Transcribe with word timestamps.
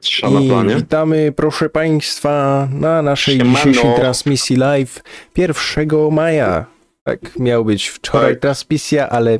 Trza 0.00 0.30
na 0.30 0.40
I 0.72 0.76
witamy, 0.76 1.32
proszę 1.36 1.70
Państwa, 1.70 2.68
na 2.72 3.02
naszej 3.02 3.36
Siemano. 3.38 3.56
dzisiejszej 3.58 3.94
transmisji 3.96 4.56
live 4.56 5.02
1 5.36 5.54
maja. 6.10 6.66
Tak, 7.04 7.38
miał 7.38 7.64
być 7.64 7.88
wczoraj 7.88 8.32
Tak. 8.32 8.40
transmisja, 8.40 9.08
ale 9.08 9.38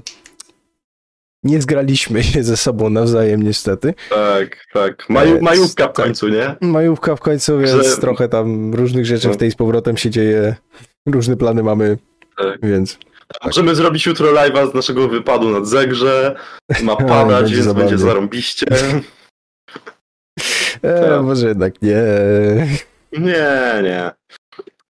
nie 1.45 1.63
zgraliśmy 1.63 2.23
się 2.25 2.43
ze 2.43 2.57
sobą 2.57 2.91
nawzajem 2.91 3.43
niestety. 3.43 3.95
Tak, 4.11 4.57
tak. 4.73 5.09
Maju, 5.09 5.43
majówka 5.43 5.85
w 5.85 5.87
tak. 5.87 6.05
końcu, 6.05 6.29
nie? 6.29 6.55
Majówka 6.61 7.17
w 7.17 7.21
końcu, 7.21 7.59
więc 7.59 7.71
Że- 7.87 7.97
trochę 7.97 8.29
tam 8.29 8.75
różnych 8.75 9.07
rzeczy 9.07 9.29
No. 9.29 9.35
w 9.35 9.37
tej 9.37 9.51
z 9.51 9.55
powrotem 9.55 9.97
się 9.97 10.11
dzieje. 10.11 10.57
Różne 11.07 11.37
plany 11.37 11.63
mamy, 11.63 11.99
Tak. 12.39 12.59
więc 12.63 12.99
Możemy 13.45 13.75
zrobić 13.75 14.07
jutro 14.07 14.33
live'a 14.33 14.71
z 14.71 14.75
naszego 14.75 15.09
wypadu 15.09 15.51
nad 15.51 15.67
Zegrze. 15.67 16.37
Ma 16.83 16.97
padać, 17.17 17.55
więc 17.55 17.73
będzie 17.73 17.99
zarąbiście. 17.99 18.67
E, 20.83 21.23
może 21.23 21.49
jednak 21.49 21.83
nie. 21.83 22.03
Nie, 23.13 23.81
nie. 23.83 24.11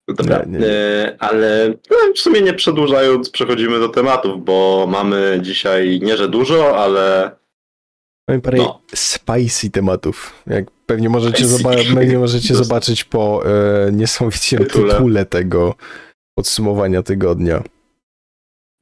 Dobra, 0.09 0.43
Nie, 0.47 0.59
nie. 0.59 0.67
E, 0.67 1.17
ale 1.19 1.75
no, 1.91 1.97
w 2.15 2.19
sumie 2.19 2.41
nie 2.41 2.55
przedłużając, 2.55 3.31
przechodzimy 3.31 3.79
do 3.81 3.89
tematów, 3.89 4.45
bo 4.45 4.87
mamy 4.91 5.39
dzisiaj 5.43 6.01
nie, 6.03 6.17
że 6.17 6.29
dużo, 6.29 6.79
ale 6.79 7.31
Mamy 8.29 8.41
parę 8.41 8.59
No. 8.59 8.81
spicy 8.95 9.71
tematów. 9.71 10.43
Jak 10.47 10.65
pewnie 10.87 11.09
możecie, 11.09 11.45
zoba- 11.47 11.95
pewnie 11.95 12.19
możecie 12.19 12.55
zobaczyć 12.65 13.05
po 13.05 13.43
e, 13.47 13.93
niesamowicie 13.93 14.59
Tytule. 14.59 14.95
tytule. 14.95 15.25
tego 15.27 15.75
podsumowania 16.39 17.03
tygodnia. 17.03 17.63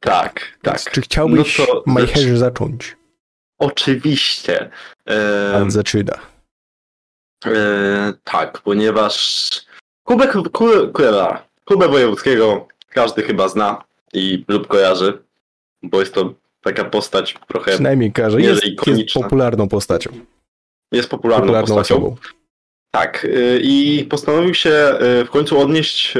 tak, 0.00 0.58
tak. 0.62 0.80
Czy 0.90 1.00
chciałbyś, 1.00 1.58
No 1.58 1.66
to 1.66 1.82
Majcherze, 1.86 2.36
zacząć? 2.36 2.96
Oczywiście. 3.58 4.70
E, 5.06 5.52
Pan 5.52 5.70
zaczyna. 5.70 6.12
E, 7.46 8.12
tak, 8.24 8.58
ponieważ 8.60 9.48
Kubek, 10.04 10.32
Ku- 10.32 10.50
Kubę, 10.92 11.38
Kubę 11.64 11.88
Wojewódzkiego 11.88 12.68
każdy 12.88 13.22
chyba 13.22 13.48
zna 13.48 13.84
i 14.12 14.44
lub 14.48 14.66
kojarzy, 14.66 15.18
bo 15.82 16.00
jest 16.00 16.14
to 16.14 16.34
taka 16.62 16.84
postać 16.84 17.34
trochę, 17.48 17.70
Przynajmniej 17.72 18.12
nie, 18.38 18.44
Jest, 18.48 18.62
jest 18.64 19.14
popularną 19.14 19.68
postacią. 19.68 20.10
jest 20.92 21.10
popularną, 21.10 21.42
Popularną 21.46 21.76
postacią. 21.76 21.94
osobą. 21.96 22.16
Tak, 22.90 23.24
y, 23.24 23.60
i 23.62 24.04
postanowił 24.04 24.54
się 24.54 24.70
y, 25.20 25.24
w 25.24 25.30
końcu 25.30 25.58
odnieść, 25.60 26.14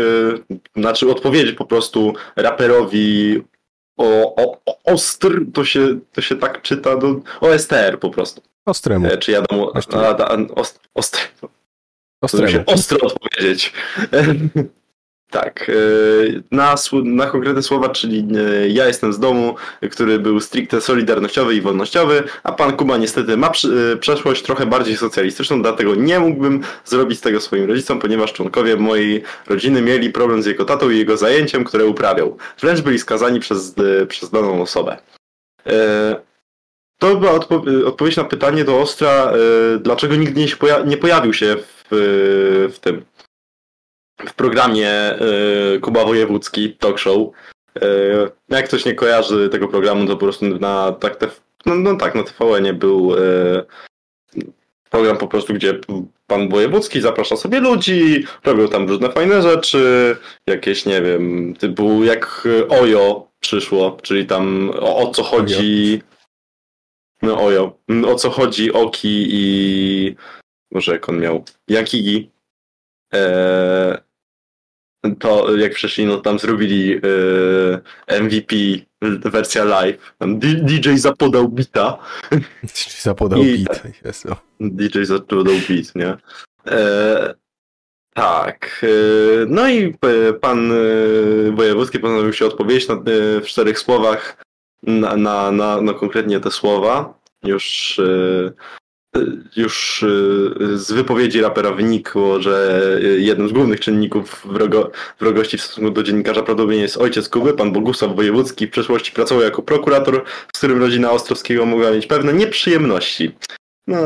znaczy 0.77 1.11
odpowiedzieć 1.11 1.57
po 1.57 1.65
prostu 1.65 2.15
raperowi 2.37 3.43
o, 3.97 4.35
o, 4.37 4.59
o 4.67 4.79
ostr, 4.85 5.41
to 5.55 5.65
się, 5.65 5.99
to 6.13 6.21
się 6.21 6.37
tak 6.37 6.63
czyta, 6.63 6.97
do, 6.97 7.21
OSTR 7.41 7.99
po 8.01 8.11
prostu. 8.11 8.43
Ostremu. 8.67 9.07
E, 9.07 9.19
Czy 9.19 9.31
ja 9.33 9.43
dam 9.43 9.61
a, 9.61 9.79
ost, 9.79 9.93
się 12.49 12.65
Ostremu. 12.65 12.65
ostro 12.67 12.99
odpowiedzieć. 13.09 13.73
tak. 15.31 15.71
e, 15.71 15.73
Na, 16.51 16.75
na 17.05 17.27
konkretne 17.27 17.63
słowa, 17.63 17.89
czyli 17.89 18.29
e, 18.65 18.69
ja 18.69 18.87
jestem 18.87 19.13
z 19.13 19.19
domu, 19.19 19.55
który 19.91 20.19
był 20.19 20.41
stricte 20.41 20.81
solidarnościowy 20.81 21.55
i 21.55 21.61
wolnościowy, 21.61 22.23
a 22.43 22.53
pan 22.53 22.77
Kuba 22.77 22.97
niestety 22.97 23.37
ma 23.37 23.51
przeszłość 24.01 24.43
trochę 24.43 24.67
bardziej 24.67 24.97
socjalistyczną, 24.97 25.63
dlatego 25.63 25.95
nie 25.95 26.21
mógłbym 26.21 26.63
zrobić 26.85 27.21
tego 27.21 27.41
swoim 27.41 27.65
rodzicom, 27.65 27.99
ponieważ 27.99 28.33
członkowie 28.33 28.77
mojej 28.77 29.23
rodziny 29.47 29.83
mieli 29.83 30.11
problem 30.11 30.43
z 30.43 30.47
jego 30.47 30.65
tatą 30.65 30.91
i 30.91 30.99
jego 30.99 31.17
zajęciem, 31.17 31.65
które 31.65 31.87
uprawiał. 31.87 32.37
Wręcz 32.61 32.81
byli 32.81 32.99
skazani 32.99 33.41
przez, 33.41 33.75
przez 34.09 34.31
daną 34.31 34.63
osobę. 34.63 34.99
E, 37.01 37.07
To 37.11 37.17
była 37.17 37.33
odpo- 37.39 37.85
odpowiedź 37.87 38.17
na 38.17 38.25
pytanie 38.25 38.65
do 38.65 38.81
Ostra, 38.81 39.33
e, 39.33 39.79
dlaczego 39.79 40.17
nigdy 40.17 40.41
nie, 40.41 40.47
poja- 40.47 40.87
nie 40.87 40.97
pojawił 40.97 41.33
się 41.35 41.57
w, 41.57 41.87
w 42.73 42.79
tym 42.81 43.05
w 44.29 44.35
programie 44.35 44.89
e, 44.91 45.19
Kuba 45.81 46.05
Wojewódzki 46.05 46.73
Talk 46.77 46.99
Show. 46.99 47.29
E, 47.83 47.87
Jak 48.49 48.69
ktoś 48.69 48.85
nie 48.85 48.95
kojarzy 48.95 49.49
tego 49.49 49.69
programu, 49.69 50.07
to 50.07 50.13
po 50.13 50.19
prostu 50.27 50.45
na 50.47 50.93
tak 50.93 51.17
te, 51.17 51.29
no, 51.67 51.75
no 51.75 51.97
tak, 51.97 52.15
na 52.15 52.23
TVN 52.23 52.79
był 52.79 53.15
e, 53.15 53.19
program 54.91 55.17
po 55.17 55.29
prostu, 55.29 55.55
gdzie 55.55 55.79
pan 56.27 56.49
Wojewódzki 56.49 57.01
zaprasza 57.01 57.37
sobie 57.37 57.61
ludzi, 57.61 58.25
robią 58.45 58.69
tam 58.69 58.89
różne 58.89 59.11
fajne 59.13 59.43
rzeczy, 59.43 60.17
jakieś, 60.47 60.87
nie 60.87 61.03
wiem, 61.03 61.55
typu 61.59 62.05
jak 62.05 62.49
Ojo 62.69 63.27
przyszło, 63.41 63.99
czyli 64.03 64.27
tam 64.27 64.71
o, 64.81 64.97
o 64.97 65.11
co 65.15 65.23
chodzi... 65.23 66.03
No 67.23 67.41
Ojo. 67.41 67.79
O 68.07 68.15
co 68.15 68.31
chodzi 68.31 68.73
Oki 68.73 69.27
i... 69.31 70.17
Może 70.73 70.93
jak 70.93 71.09
on 71.09 71.21
miał... 71.21 71.45
Jakigi. 71.69 72.31
Eee, 73.13 73.99
to 75.19 75.57
jak 75.57 75.73
przyszli, 75.75 76.07
no 76.07 76.21
tam 76.21 76.39
zrobili 76.39 77.01
eee, 78.09 78.21
MVP 78.23 78.57
wersja 79.31 79.65
live. 79.65 80.15
DJ 80.63 80.97
zapodał 80.97 81.49
bita. 81.49 81.99
Zapodał 83.01 83.43
I- 83.43 83.65
beat. 83.65 83.83
Jest, 84.05 84.27
o. 84.27 84.37
DJ 84.61 85.03
zapodał 85.05 85.55
beat, 85.69 85.95
nie? 85.95 86.17
Eee, 86.67 87.35
tak. 88.15 88.81
eee, 88.83 89.47
no 89.49 89.69
i 89.69 89.95
e, 90.29 90.33
pan 90.33 90.73
e, 90.73 90.77
Wojewódzki 91.53 91.99
postanowił 91.99 92.33
się 92.33 92.47
odpowiedzieć 92.47 92.89
na, 92.89 92.95
e, 92.95 93.41
w 93.41 93.45
czterech 93.47 93.79
słowach 93.79 94.45
na, 94.83 95.17
na, 95.17 95.51
na, 95.51 95.81
na 95.81 95.95
konkretnie 95.95 96.41
te 96.41 96.51
słowa. 96.51 97.21
Już, 97.45 97.99
e, 97.99 99.21
już 99.57 100.03
e, 100.03 100.07
z 100.79 100.93
wypowiedzi 100.93 101.41
rapera 101.41 101.73
wynikło, 101.73 102.43
że 102.43 102.83
e, 102.97 103.01
jednym 103.03 103.49
z 103.49 103.53
głównych 103.53 103.81
czynników 103.81 104.43
wrogo, 104.45 104.91
wrogości 105.21 105.59
w 105.59 105.63
stosunku 105.63 105.91
do 105.91 106.03
dziennikarza 106.03 106.43
prawdopodobnie 106.43 106.83
jest 106.83 106.97
ojciec 106.97 107.29
Kuby, 107.29 107.55
pan 107.55 107.73
Bogusław 107.73 108.17
Wojewódzki. 108.17 108.67
W 108.67 108.71
przeszłości 108.71 109.13
pracował 109.13 109.45
jako 109.45 109.63
prokurator, 109.63 110.25
z 110.55 110.59
którym 110.59 110.81
rodzina 110.81 111.13
Ostrowskiego 111.13 111.67
mogła 111.67 111.91
mieć 111.91 112.07
pewne 112.07 112.33
nieprzyjemności. 112.33 113.37
No, 113.87 113.99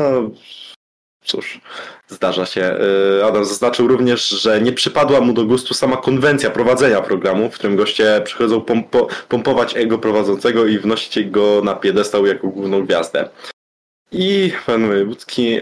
cóż, 1.25 1.59
zdarza 2.07 2.45
się. 2.45 2.77
Yy, 3.17 3.25
Adam 3.25 3.45
zaznaczył 3.45 3.87
również, 3.87 4.29
że 4.29 4.61
nie 4.61 4.71
przypadła 4.71 5.21
mu 5.21 5.33
do 5.33 5.45
gustu 5.45 5.73
sama 5.73 5.97
konwencja 5.97 6.49
prowadzenia 6.49 7.01
programu, 7.01 7.49
w 7.49 7.53
którym 7.53 7.75
goście 7.75 8.21
przychodzą 8.25 8.61
pompo, 8.61 9.07
pompować 9.29 9.77
ego 9.77 9.97
prowadzącego 9.97 10.65
i 10.65 10.79
wnosić 10.79 11.29
go 11.29 11.61
na 11.63 11.75
piedestał 11.75 12.25
jako 12.25 12.47
główną 12.47 12.85
gwiazdę. 12.85 13.29
I 14.11 14.51
pan 14.65 14.87
Wojewódzki 14.87 15.51
yy, 15.51 15.61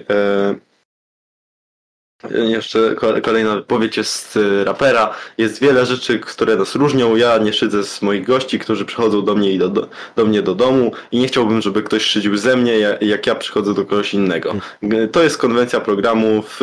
jeszcze 2.32 2.96
ko- 2.96 3.14
kolejna 3.22 3.56
wypowiedź 3.56 3.98
jest 3.98 4.36
y, 4.38 4.64
rapera. 4.64 5.14
Jest 5.38 5.62
wiele 5.62 5.86
rzeczy, 5.86 6.20
które 6.20 6.56
nas 6.56 6.76
różnią. 6.76 7.16
Ja 7.16 7.38
nie 7.38 7.54
szydzę 7.54 7.84
z 7.84 8.02
moich 8.02 8.26
gości, 8.26 8.60
którzy 8.60 8.86
przychodzą 8.86 9.22
do 9.26 9.36
mnie 9.36 9.52
i 9.52 9.58
do, 9.60 9.70
do, 9.70 9.88
do 10.16 10.26
mnie 10.26 10.42
do 10.42 10.56
domu 10.56 10.92
i 11.12 11.20
nie 11.20 11.28
chciałbym, 11.28 11.62
żeby 11.62 11.84
ktoś 11.84 12.04
szydził 12.04 12.38
ze 12.38 12.58
mnie, 12.58 12.80
ja- 12.80 12.98
jak 13.02 13.28
ja 13.28 13.36
przychodzę 13.36 13.74
do 13.74 13.86
kogoś 13.86 14.14
innego. 14.14 14.56
G- 14.84 15.08
To 15.08 15.24
jest 15.24 15.38
konwencja 15.38 15.80
programu, 15.80 16.44
w, 16.48 16.58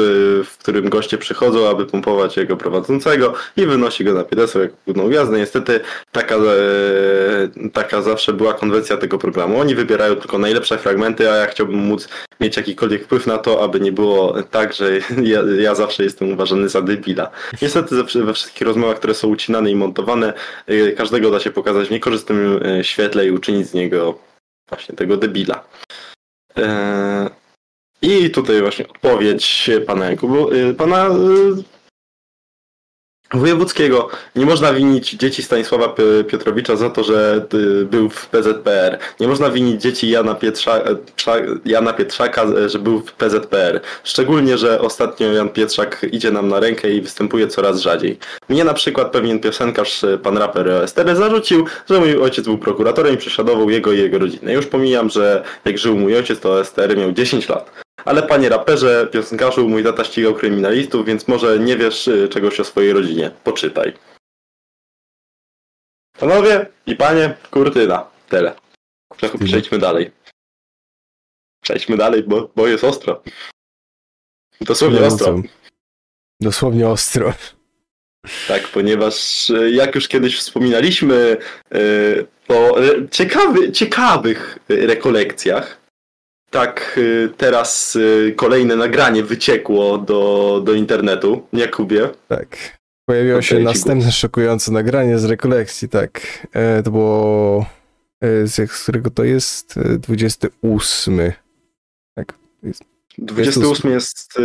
w 0.50 0.58
którym 0.58 0.88
goście 0.88 1.18
przychodzą, 1.18 1.68
aby 1.70 1.86
pompować 1.86 2.36
jego 2.36 2.56
prowadzącego 2.56 3.34
i 3.56 3.66
wynosi 3.66 4.04
go 4.04 4.12
na 4.14 4.24
piedestał 4.24 4.62
jako 4.62 4.74
główną 4.86 5.08
gwiazdę. 5.08 5.38
Niestety 5.38 5.80
taka, 6.12 6.34
e, 6.36 6.40
taka 7.72 8.02
zawsze 8.02 8.32
była 8.32 8.54
konwencja 8.54 8.96
tego 8.96 9.18
programu. 9.18 9.60
Oni 9.60 9.74
wybierają 9.74 10.16
tylko 10.16 10.38
najlepsze 10.38 10.78
fragmenty, 10.78 11.30
a 11.30 11.36
ja 11.36 11.46
chciałbym 11.46 11.76
móc 11.76 12.08
mieć 12.40 12.56
jakikolwiek 12.56 13.04
wpływ 13.04 13.26
na 13.26 13.38
to, 13.38 13.62
aby 13.64 13.80
nie 13.80 13.92
było 13.92 14.34
tak, 14.50 14.72
że 14.72 14.90
ja, 15.22 15.42
ja 15.58 15.74
zawsze 15.74 16.04
jestem 16.04 16.32
uważany 16.32 16.68
za 16.68 16.82
debila. 16.82 17.30
Niestety 17.62 17.94
we 18.14 18.34
wszystkich 18.34 18.66
rozmowach, 18.66 18.96
które 18.96 19.14
są 19.14 19.28
ucinane 19.28 19.70
i 19.70 19.74
montowane, 19.74 20.32
y, 20.70 20.94
każdego 20.96 21.30
da 21.30 21.40
się 21.40 21.50
pokazać 21.50 21.88
w 21.88 21.90
niekorzystnym 21.90 22.66
y, 22.66 22.84
świetle 22.84 23.26
i 23.26 23.30
uczynić 23.30 23.66
z 23.66 23.74
niego 23.74 24.18
właśnie 24.68 24.96
tego 24.96 25.16
debila. 25.16 25.64
Eee, 26.56 27.28
I 28.02 28.30
tutaj 28.30 28.60
właśnie 28.60 28.88
odpowiedź 28.88 29.70
pana 29.86 30.10
Jakubu, 30.10 30.52
y, 30.52 30.74
pana 30.74 31.10
Wojewódzkiego. 33.34 34.08
Nie 34.36 34.46
można 34.46 34.72
winić 34.72 35.10
dzieci 35.10 35.42
Stanisława 35.42 35.88
Pi- 35.88 36.24
Piotrowicza 36.26 36.76
za 36.76 36.90
to, 36.90 37.04
że 37.04 37.46
y, 37.54 37.84
był 37.84 38.10
w 38.10 38.26
PZPR. 38.26 38.98
Nie 39.20 39.28
można 39.28 39.50
winić 39.50 39.82
dzieci 39.82 40.10
Jana, 40.10 40.34
Pietrza, 40.34 40.78
e, 40.78 40.96
Jana 41.64 41.92
Pietrzaka, 41.92 42.42
e, 42.44 42.68
że 42.68 42.78
był 42.78 43.00
w 43.00 43.12
PZPR. 43.12 43.80
Szczególnie, 44.04 44.58
że 44.58 44.80
ostatnio 44.80 45.32
Jan 45.32 45.48
Pietrzak 45.48 46.06
idzie 46.12 46.30
nam 46.30 46.48
na 46.48 46.60
rękę 46.60 46.90
i 46.90 47.00
występuje 47.00 47.48
coraz 47.48 47.80
rzadziej. 47.80 48.18
Mnie 48.48 48.64
na 48.64 48.74
przykład 48.74 49.10
pewien 49.12 49.40
piosenkarz, 49.40 50.04
e, 50.04 50.18
pan 50.18 50.38
raper 50.38 50.68
Estery, 50.68 51.16
zarzucił, 51.16 51.66
że 51.90 52.00
mój 52.00 52.16
ojciec 52.18 52.44
był 52.44 52.58
prokuratorem 52.58 53.14
i 53.14 53.18
prześladował 53.18 53.70
jego 53.70 53.92
i 53.92 53.98
jego 53.98 54.18
rodzinę. 54.18 54.52
Już 54.52 54.66
pomijam, 54.66 55.10
że 55.10 55.44
jak 55.64 55.78
żył 55.78 55.96
mój 55.96 56.16
ojciec, 56.16 56.40
to 56.40 56.60
Estery 56.60 56.96
miał 56.96 57.12
10 57.12 57.48
lat. 57.48 57.70
Ale 58.04 58.22
panie 58.22 58.48
raperze, 58.48 59.08
piosenkarzu, 59.12 59.68
mój 59.68 59.84
tata 59.84 60.04
ścigał 60.04 60.34
kryminalistów, 60.34 61.06
więc 61.06 61.28
może 61.28 61.58
nie 61.58 61.76
wiesz 61.76 62.08
y, 62.08 62.28
czegoś 62.28 62.60
o 62.60 62.64
swojej 62.64 62.92
rodzinie. 62.92 63.30
Poczytaj. 63.44 63.92
Panowie 66.18 66.66
i 66.86 66.96
panie, 66.96 67.36
kurtyna. 67.50 68.10
Tyle. 68.28 68.54
Prze- 69.16 69.44
Przejdźmy 69.44 69.78
dalej. 69.78 70.10
Przejdźmy 71.62 71.96
dalej, 71.96 72.22
bo, 72.22 72.50
bo 72.56 72.66
jest 72.68 72.84
ostro. 72.84 73.22
Dosłownie 74.60 75.00
ostro. 75.06 75.42
Dosłownie 76.40 76.88
ostro. 76.88 77.32
Tak, 78.48 78.68
ponieważ 78.68 79.50
e, 79.50 79.70
jak 79.70 79.94
już 79.94 80.08
kiedyś 80.08 80.38
wspominaliśmy 80.38 81.36
e, 81.72 81.78
o 82.48 82.76
ciekawy, 83.10 83.72
ciekawych 83.72 84.58
rekolekcjach, 84.68 85.79
tak 86.50 86.98
e, 86.98 87.28
teraz 87.28 87.98
kolejne 88.36 88.76
nagranie 88.76 89.24
wyciekło 89.24 89.98
do, 89.98 90.62
do 90.64 90.72
internetu. 90.72 91.46
Jakubie? 91.52 92.08
Tak. 92.28 92.78
Pojawiło 93.08 93.34
okay, 93.34 93.42
się 93.42 93.58
następne 93.58 94.12
szokujące 94.12 94.72
nagranie 94.72 95.18
z 95.18 95.24
rekolekcji, 95.24 95.88
tak. 95.88 96.20
To 96.84 96.90
było 96.90 97.66
z 98.44 98.82
którego 98.82 99.10
to 99.10 99.24
jest 99.24 99.78
28. 99.98 101.32
Tak. 102.14 102.34
Jest 102.62 102.84
28 103.18 103.90
jest. 103.90 104.38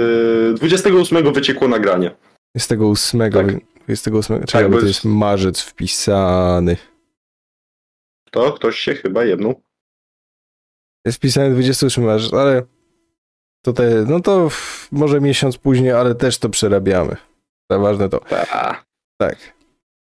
28 0.55 1.33
wyciekło 1.33 1.67
nagranie. 1.67 2.11
28. 2.55 3.31
Tak. 3.31 3.45
28. 3.85 4.43
Czekaj, 4.45 4.63
tak, 4.63 4.71
bo 4.71 4.79
to 4.79 4.85
jest 4.85 5.05
marzec 5.05 5.61
wpisany. 5.61 6.77
To 8.31 8.53
ktoś 8.53 8.79
się 8.79 8.95
chyba 8.95 9.25
jedną. 9.25 9.64
Jest 11.05 11.17
wpisany 11.17 11.49
28 11.51 12.03
marzec, 12.03 12.33
ale 12.33 12.63
to 13.61 13.73
te, 13.73 14.05
no 14.07 14.19
to 14.19 14.49
może 14.91 15.21
miesiąc 15.21 15.57
później, 15.57 15.91
ale 15.91 16.15
też 16.15 16.37
to 16.37 16.49
przerabiamy. 16.49 17.15
Ważne 17.69 18.09
to. 18.09 18.19
Ta. 18.19 18.83
Tak. 19.17 19.37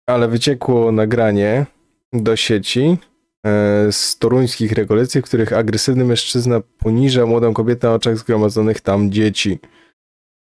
Ale 0.10 0.28
wyciekło 0.28 0.92
nagranie 0.92 1.66
do 2.14 2.36
sieci 2.36 2.98
e, 3.46 3.92
z 3.92 4.18
toruńskich 4.18 4.72
rekolekcji, 4.72 5.22
w 5.22 5.26
których 5.26 5.54
agresywny 5.54 6.06
mężczyzna 6.06 6.62
poniża 6.78 7.26
młodą 7.26 7.54
kobietę 7.54 7.88
na 7.88 7.94
oczach 7.94 8.18
zgromadzonych 8.18 8.82
tam 8.82 9.12
dzieci. 9.12 9.60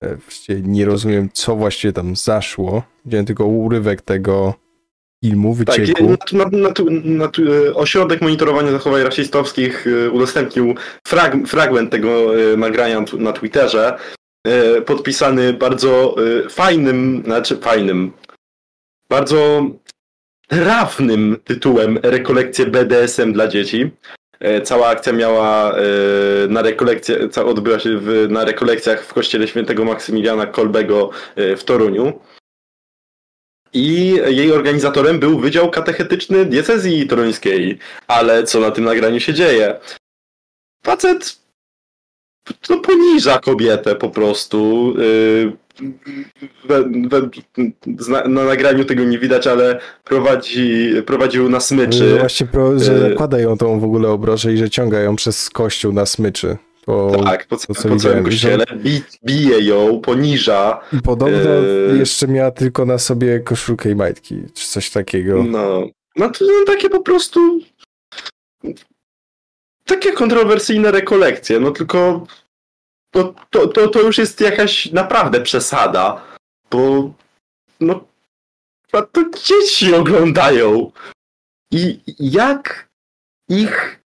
E, 0.05 0.17
nie 0.63 0.85
rozumiem, 0.85 1.31
co 1.33 1.57
właściwie 1.57 1.93
tam 1.93 2.17
zaszło. 2.17 2.83
Widziałem 3.05 3.27
tylko 3.27 3.47
urywek 3.47 4.03
tego 4.03 4.55
filmu, 5.29 5.55
wycieku. 5.55 6.17
Tak, 6.17 6.33
na, 7.05 7.27
e, 7.27 7.75
ośrodek 7.75 8.23
monitorowania 8.23 8.73
zachowań 8.73 9.03
rasistowskich 9.03 9.87
e, 9.87 10.11
udostępnił 10.11 10.75
frag, 11.07 11.37
fragment 11.47 11.91
tego 11.91 12.33
nagrania 12.57 13.05
na 13.19 13.33
Twitterze, 13.33 13.99
podpisany 14.87 15.53
bardzo 15.53 16.17
fajnym, 16.51 17.23
znaczy 17.25 17.57
fajnym, 17.57 18.13
bardzo 19.11 19.67
trafnym 20.49 21.37
tytułem 21.45 21.99
Rekolekcje 22.03 22.67
BDSM 22.67 23.33
dla 23.33 23.49
dzieci. 23.49 23.91
E, 24.41 24.61
cała 24.61 24.89
akcja 24.89 25.13
miała 25.13 25.73
e, 25.73 25.83
na 26.49 26.63
rekolekcje, 26.63 27.29
odbyła 27.47 27.79
się 27.79 27.99
w, 27.99 28.27
na 28.31 28.45
rekolekcjach 28.45 29.05
w 29.05 29.15
kościele 29.15 29.49
świętego 29.49 29.85
Maksymiliana 29.85 30.47
Kolbego 30.47 31.11
e, 31.37 31.57
w 31.57 31.65
Toruniu. 31.65 32.13
I 33.77 34.21
jej 34.27 34.53
organizatorem 34.53 35.19
był 35.19 35.39
Wydział 35.39 35.71
Katechetyczny 35.71 36.45
Diecezji 36.45 37.07
Toruńskiej. 37.07 37.79
Ale 38.07 38.45
co 38.45 38.61
na 38.61 38.71
tym 38.71 38.85
nagraniu 38.85 39.21
się 39.21 39.35
dzieje? 39.35 39.81
Facet 40.85 41.39
to 42.61 42.81
poniża 42.81 43.39
kobietę 43.39 43.95
po 43.95 44.11
prostu 44.11 44.95
we, 46.65 46.83
we, 47.87 48.29
na 48.29 48.45
nagraniu 48.45 48.85
tego 48.85 49.05
nie 49.05 49.19
widać, 49.19 49.47
ale 49.47 49.81
prowadzi, 50.05 50.93
prowadził 51.07 51.49
na 51.49 51.61
smyczy. 51.61 52.11
No 52.11 52.19
właśnie, 52.19 52.47
pro, 52.47 52.79
że 52.79 52.93
e, 52.93 53.11
zakłada 53.11 53.41
ją 53.41 53.59
tą 53.59 53.81
w 53.81 53.85
ogóle 53.85 54.09
obrożę 54.09 54.53
i 54.53 54.57
że 54.57 54.71
ciąga 54.71 55.01
ją 55.01 55.17
przez 55.17 55.51
kościół 55.51 55.93
na 55.93 56.07
smyczy. 56.07 56.57
Po, 56.87 57.13
tak, 57.25 57.47
po, 57.47 57.57
po 57.57 57.97
całym 57.97 58.25
kościele. 58.25 58.65
Bi, 58.77 59.03
bije 59.25 59.61
ją, 59.61 60.01
poniża. 60.01 60.81
I 60.93 61.03
podobno 61.03 61.51
e... 61.51 61.97
jeszcze 61.97 62.29
miała 62.29 62.51
tylko 62.51 62.85
na 62.85 62.99
sobie 62.99 63.41
koszulkę 63.41 63.91
i 63.91 63.95
majtki, 63.95 64.43
czy 64.55 64.69
coś 64.69 64.91
takiego. 64.91 65.43
No, 65.43 65.87
no 66.17 66.31
to 66.31 66.45
no, 66.45 66.65
takie 66.67 66.91
po 66.91 67.01
prostu 67.01 67.61
takie 69.85 70.13
kontrowersyjne 70.13 70.91
rekolekcje, 70.91 71.61
no 71.61 71.71
tylko 71.71 72.27
to, 73.11 73.35
to, 73.51 73.67
to, 73.67 73.89
to 73.89 74.01
już 74.01 74.19
jest 74.19 74.41
jakaś 74.41 74.93
naprawdę 74.93 75.41
przesada, 75.41 76.23
bo 76.71 77.13
no 77.81 78.05
to 78.91 79.25
dzieci 79.45 79.95
oglądają 79.95 80.93
i 81.71 82.01
jak 82.19 82.89
ich 83.49 84.06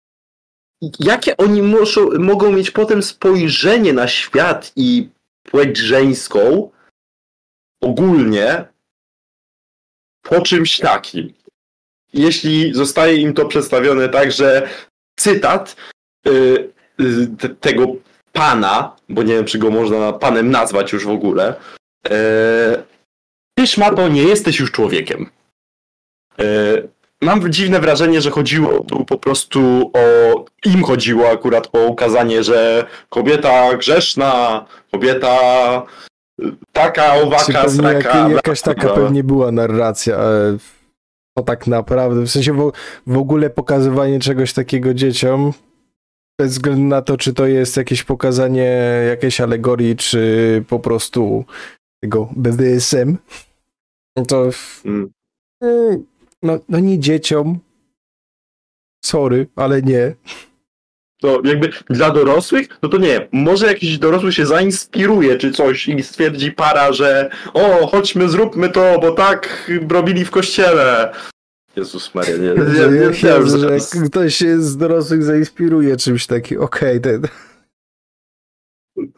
jakie 0.98 1.36
oni 1.36 1.62
muszą, 1.62 2.10
mogą 2.18 2.52
mieć 2.52 2.70
potem 2.70 3.02
spojrzenie 3.02 3.92
na 3.92 4.08
świat 4.08 4.72
i 4.76 5.08
płeć 5.42 5.78
żeńską 5.78 6.70
ogólnie 7.82 8.64
po 10.22 10.40
czymś 10.40 10.78
takim. 10.78 11.32
Jeśli 12.12 12.74
zostaje 12.74 13.16
im 13.16 13.34
to 13.34 13.46
przedstawione 13.46 14.08
tak, 14.08 14.32
że 14.32 14.68
cytat 15.18 15.76
y, 16.28 16.72
y, 17.00 17.48
tego 17.60 17.86
pana, 18.32 18.96
bo 19.08 19.22
nie 19.22 19.34
wiem, 19.34 19.44
czy 19.44 19.58
go 19.58 19.70
można 19.70 20.12
panem 20.12 20.50
nazwać 20.50 20.92
już 20.92 21.04
w 21.04 21.10
ogóle, 21.10 21.54
e, 22.10 22.82
ty 23.54 23.66
szmato, 23.66 24.08
nie 24.08 24.22
jesteś 24.22 24.60
już 24.60 24.72
człowiekiem. 24.72 25.30
E, 26.38 26.44
mam 27.22 27.52
dziwne 27.52 27.80
wrażenie, 27.80 28.20
że 28.20 28.30
chodziło 28.30 28.84
tu 28.84 29.04
po 29.04 29.18
prostu 29.18 29.90
o. 29.94 30.44
Im 30.64 30.84
chodziło 30.84 31.30
akurat 31.30 31.68
o 31.72 31.86
ukazanie, 31.86 32.42
że 32.42 32.86
kobieta 33.08 33.76
grzeszna, 33.76 34.66
kobieta 34.92 35.36
taka, 36.72 37.14
owaka, 37.14 37.68
sraka. 37.68 38.18
Jak, 38.18 38.30
jakaś 38.30 38.62
taka 38.62 38.88
pewnie 38.88 39.24
była 39.24 39.52
narracja. 39.52 40.16
Ale 40.16 40.56
to 41.38 41.44
tak 41.44 41.66
naprawdę, 41.66 42.22
w 42.22 42.30
sensie 42.30 42.52
w, 42.52 42.72
w 43.06 43.16
ogóle 43.16 43.50
pokazywanie 43.50 44.20
czegoś 44.20 44.52
takiego 44.52 44.94
dzieciom 44.94 45.52
bez 46.40 46.52
względu 46.52 46.84
na 46.84 47.02
to, 47.02 47.16
czy 47.16 47.34
to 47.34 47.46
jest 47.46 47.76
jakieś 47.76 48.02
pokazanie 48.04 49.02
jakiejś 49.08 49.40
alegorii, 49.40 49.96
czy 49.96 50.64
po 50.68 50.78
prostu 50.78 51.44
tego 52.02 52.28
BDSM, 52.36 53.16
to 54.28 54.50
mm. 54.84 55.10
No, 56.42 56.58
no 56.68 56.78
nie 56.78 56.98
dzieciom. 56.98 57.58
Sorry, 59.04 59.46
ale 59.56 59.82
nie. 59.82 60.14
To 61.20 61.40
jakby 61.44 61.70
dla 61.90 62.10
dorosłych, 62.10 62.68
no 62.82 62.88
to 62.88 62.98
nie. 62.98 63.28
Może 63.32 63.66
jakiś 63.66 63.98
dorosły 63.98 64.32
się 64.32 64.46
zainspiruje 64.46 65.38
czy 65.38 65.52
coś 65.52 65.88
i 65.88 66.02
stwierdzi 66.02 66.52
para, 66.52 66.92
że 66.92 67.30
o, 67.54 67.86
chodźmy, 67.86 68.28
zróbmy 68.28 68.68
to, 68.68 68.98
bo 69.00 69.12
tak 69.12 69.70
robili 69.88 70.24
w 70.24 70.30
kościele. 70.30 71.12
Jezus 71.76 72.14
Maria, 72.14 72.36
nie. 72.36 72.42
nie, 72.42 72.54
nie, 72.54 72.90
nie, 72.90 73.06
nie 73.06 73.46
że 73.46 74.06
ktoś 74.06 74.34
się 74.34 74.60
z 74.60 74.76
dorosłych 74.76 75.22
zainspiruje 75.22 75.96
czymś 75.96 76.26
takim, 76.26 76.60
okej, 76.60 76.98
okay, 76.98 77.00
ten... 77.00 77.28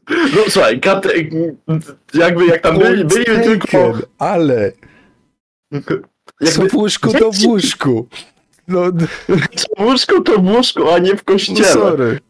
No 0.09 0.43
słuchaj, 0.49 0.81
kat... 0.81 1.09
jakby 2.15 2.47
jak 2.47 2.61
tam 2.61 2.79
byli, 2.79 3.05
byli 3.05 3.25
tylko... 3.25 3.99
Ale... 4.19 4.73
Jakby... 6.41 6.63
Co 6.63 6.69
w 6.69 6.75
łóżku, 6.75 7.13
to 7.13 7.33
w 7.33 7.47
łóżku. 7.47 8.09
No... 8.69 8.81
Co 9.57 9.67
w 9.79 9.81
łóżku, 9.81 10.21
to 10.21 10.39
w 10.39 10.47
łóżku, 10.47 10.91
a 10.91 10.99
nie 10.99 11.17
w 11.17 11.25
kościele. 11.25 11.61
No 11.61 11.65
sorry. 11.67 12.21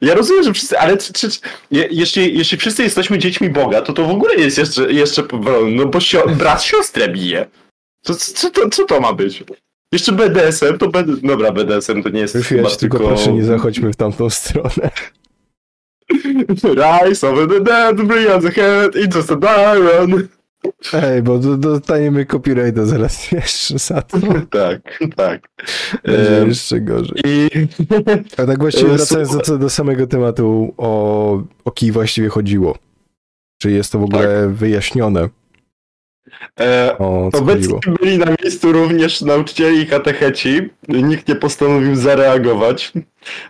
Ja 0.00 0.14
rozumiem, 0.14 0.44
że 0.44 0.52
wszyscy, 0.52 0.78
ale 0.78 0.96
czy, 0.96 1.12
czy, 1.12 1.28
jeśli, 1.70 2.38
jeśli 2.38 2.58
wszyscy 2.58 2.82
jesteśmy 2.82 3.18
dziećmi 3.18 3.50
Boga, 3.50 3.82
to 3.82 3.92
to 3.92 4.04
w 4.04 4.10
ogóle 4.10 4.34
jest 4.34 4.58
jeszcze, 4.58 4.92
jeszcze 4.92 5.22
no 5.70 5.86
bo 5.86 6.00
sio, 6.00 6.28
brat 6.28 6.62
siostrę 6.62 7.08
bije. 7.08 7.46
Co, 8.02 8.14
co, 8.14 8.50
to, 8.50 8.68
co 8.70 8.84
to 8.84 9.00
ma 9.00 9.12
być? 9.12 9.44
Jeszcze 9.92 10.12
BDSM, 10.12 10.78
to 10.78 10.88
BD... 10.88 11.12
Dobra, 11.22 11.52
BDSM 11.52 12.02
to 12.02 12.08
nie 12.08 12.20
jest 12.20 12.34
Już 12.34 12.46
chyba 12.46 12.70
tylko... 12.70 12.98
proszę 12.98 13.32
nie 13.32 13.44
zachodźmy 13.44 13.92
w 13.92 13.96
tamtą 13.96 14.30
stronę. 14.30 14.90
Rise 17.08 17.30
of 17.30 17.48
the 17.48 17.60
dead, 17.60 17.96
bring 17.96 18.28
us 18.28 18.44
ahead, 18.44 18.96
into 18.96 19.22
the 19.22 19.36
iron. 19.76 20.28
Ej, 20.92 21.22
bo 21.22 21.38
dostaniemy 21.38 22.26
copyrighta 22.26 22.86
zaraz 22.86 23.26
jeszcze 23.32 23.78
za 23.78 24.02
to. 24.02 24.18
tak, 24.50 24.98
tak. 25.16 25.48
Będzie 26.04 26.40
um, 26.40 26.48
jeszcze 26.48 26.80
gorzej. 26.80 27.20
I... 27.24 27.48
A 28.36 28.46
tak 28.46 28.58
właściwie 28.58 28.88
wracając 28.96 29.36
do, 29.36 29.58
do 29.58 29.70
samego 29.70 30.06
tematu, 30.06 30.74
o, 30.76 31.42
o 31.64 31.70
kij 31.70 31.92
właściwie 31.92 32.28
chodziło. 32.28 32.78
Czy 33.62 33.70
jest 33.70 33.92
to 33.92 33.98
w 33.98 34.02
ogóle 34.02 34.42
tak. 34.42 34.50
wyjaśnione? 34.50 35.28
E, 36.60 36.98
obecni 37.32 37.74
byli 38.00 38.18
na 38.18 38.26
miejscu 38.42 38.72
również 38.72 39.20
nauczycieli 39.20 39.80
i 39.80 39.86
katecheci. 39.86 40.68
Nikt 40.88 41.28
nie 41.28 41.34
postanowił 41.34 41.96
zareagować. 41.96 42.92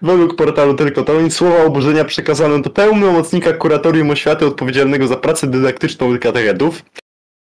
Według 0.03 0.37
portalu 0.37 0.75
Tylko 0.75 1.03
to 1.03 1.31
słowa 1.31 1.65
oburzenia 1.65 2.05
przekazano 2.05 2.59
do 2.59 2.71
pełnomocnika 2.71 3.53
kuratorium 3.53 4.11
oświaty 4.11 4.47
odpowiedzialnego 4.47 5.07
za 5.07 5.17
pracę 5.17 5.47
dydaktyczną 5.47 6.19
katechetów. 6.19 6.83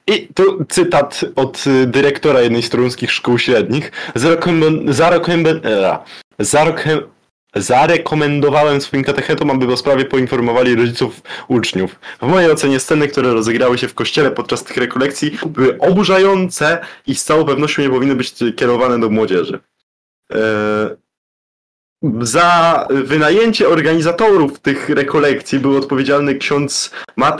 I 0.07 0.29
tu 0.35 0.65
cytat 0.69 1.21
od 1.37 1.65
dyrektora 1.87 2.41
jednej 2.41 2.63
z 2.63 2.71
toruńskich 2.71 3.13
szkół 3.13 3.39
średnich. 3.39 3.93
Rokiem, 4.15 4.63
zarekomendowałem 7.57 8.81
swoim 8.81 9.05
katechetom, 9.05 9.51
aby 9.51 9.73
o 9.73 9.77
sprawie 9.77 10.05
poinformowali 10.05 10.75
rodziców 10.75 11.23
uczniów. 11.49 12.01
W 12.23 12.27
mojej 12.27 12.51
ocenie 12.51 12.81
sceny, 12.81 13.09
które 13.09 13.33
rozegrały 13.33 13.79
się 13.79 13.89
w 13.89 13.95
kościele 13.95 14.31
podczas 14.31 14.65
tych 14.65 14.77
rekolekcji 14.77 15.39
były 15.47 15.79
oburzające 15.79 16.79
i 17.07 17.15
z 17.15 17.25
całą 17.25 17.45
pewnością 17.45 17.83
nie 17.83 17.91
powinny 17.91 18.15
być 18.15 18.35
kierowane 18.57 19.01
do 19.01 19.11
młodzieży. 19.11 19.61
Eee, 20.31 20.39
za 22.21 22.89
wynajęcie 22.91 23.69
organizatorów 23.69 24.61
tych 24.61 24.89
rekolekcji 24.89 25.59
był 25.59 25.77
odpowiedzialny 25.77 26.35
ksiądz 26.35 26.91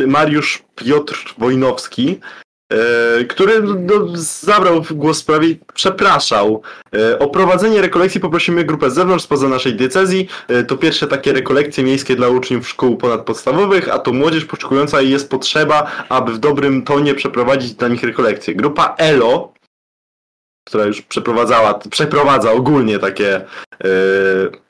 Mariusz 0.07 0.63
Piotr 0.75 1.35
Wojnowski, 1.39 2.21
E, 2.73 3.25
który 3.25 3.63
no, 3.63 3.95
zabrał 4.15 4.83
głos 4.91 5.17
w 5.17 5.21
sprawie, 5.21 5.55
przepraszał. 5.75 6.63
E, 6.97 7.19
o 7.19 7.29
prowadzenie 7.29 7.83
rekolekcji 7.83 8.21
poprosimy 8.21 8.65
grupę 8.65 8.91
z 8.91 8.95
zewnątrz, 8.95 9.25
spoza 9.25 9.49
naszej 9.49 9.75
diecezji. 9.75 10.29
E, 10.49 10.65
to 10.65 10.77
pierwsze 10.77 11.07
takie 11.07 11.33
rekolekcje 11.33 11.85
miejskie 11.85 12.17
dla 12.17 12.29
uczniów 12.29 12.69
szkół 12.69 12.97
ponadpodstawowych, 12.97 13.89
a 13.89 13.99
to 13.99 14.13
młodzież 14.13 14.45
poszczekująca 14.45 15.03
i 15.03 15.11
jest 15.11 15.31
potrzeba, 15.31 15.91
aby 16.09 16.33
w 16.33 16.39
dobrym 16.39 16.83
tonie 16.83 17.15
przeprowadzić 17.15 17.75
dla 17.75 17.89
nich 17.89 18.03
rekolekcje. 18.03 18.55
Grupa 18.55 18.95
ELO, 18.99 19.53
która 20.67 20.85
już 20.85 21.03
przeprowadzała, 21.03 21.75
przeprowadza 21.75 22.53
ogólnie 22.53 22.99
takie, 22.99 23.45
yy, 23.85 23.91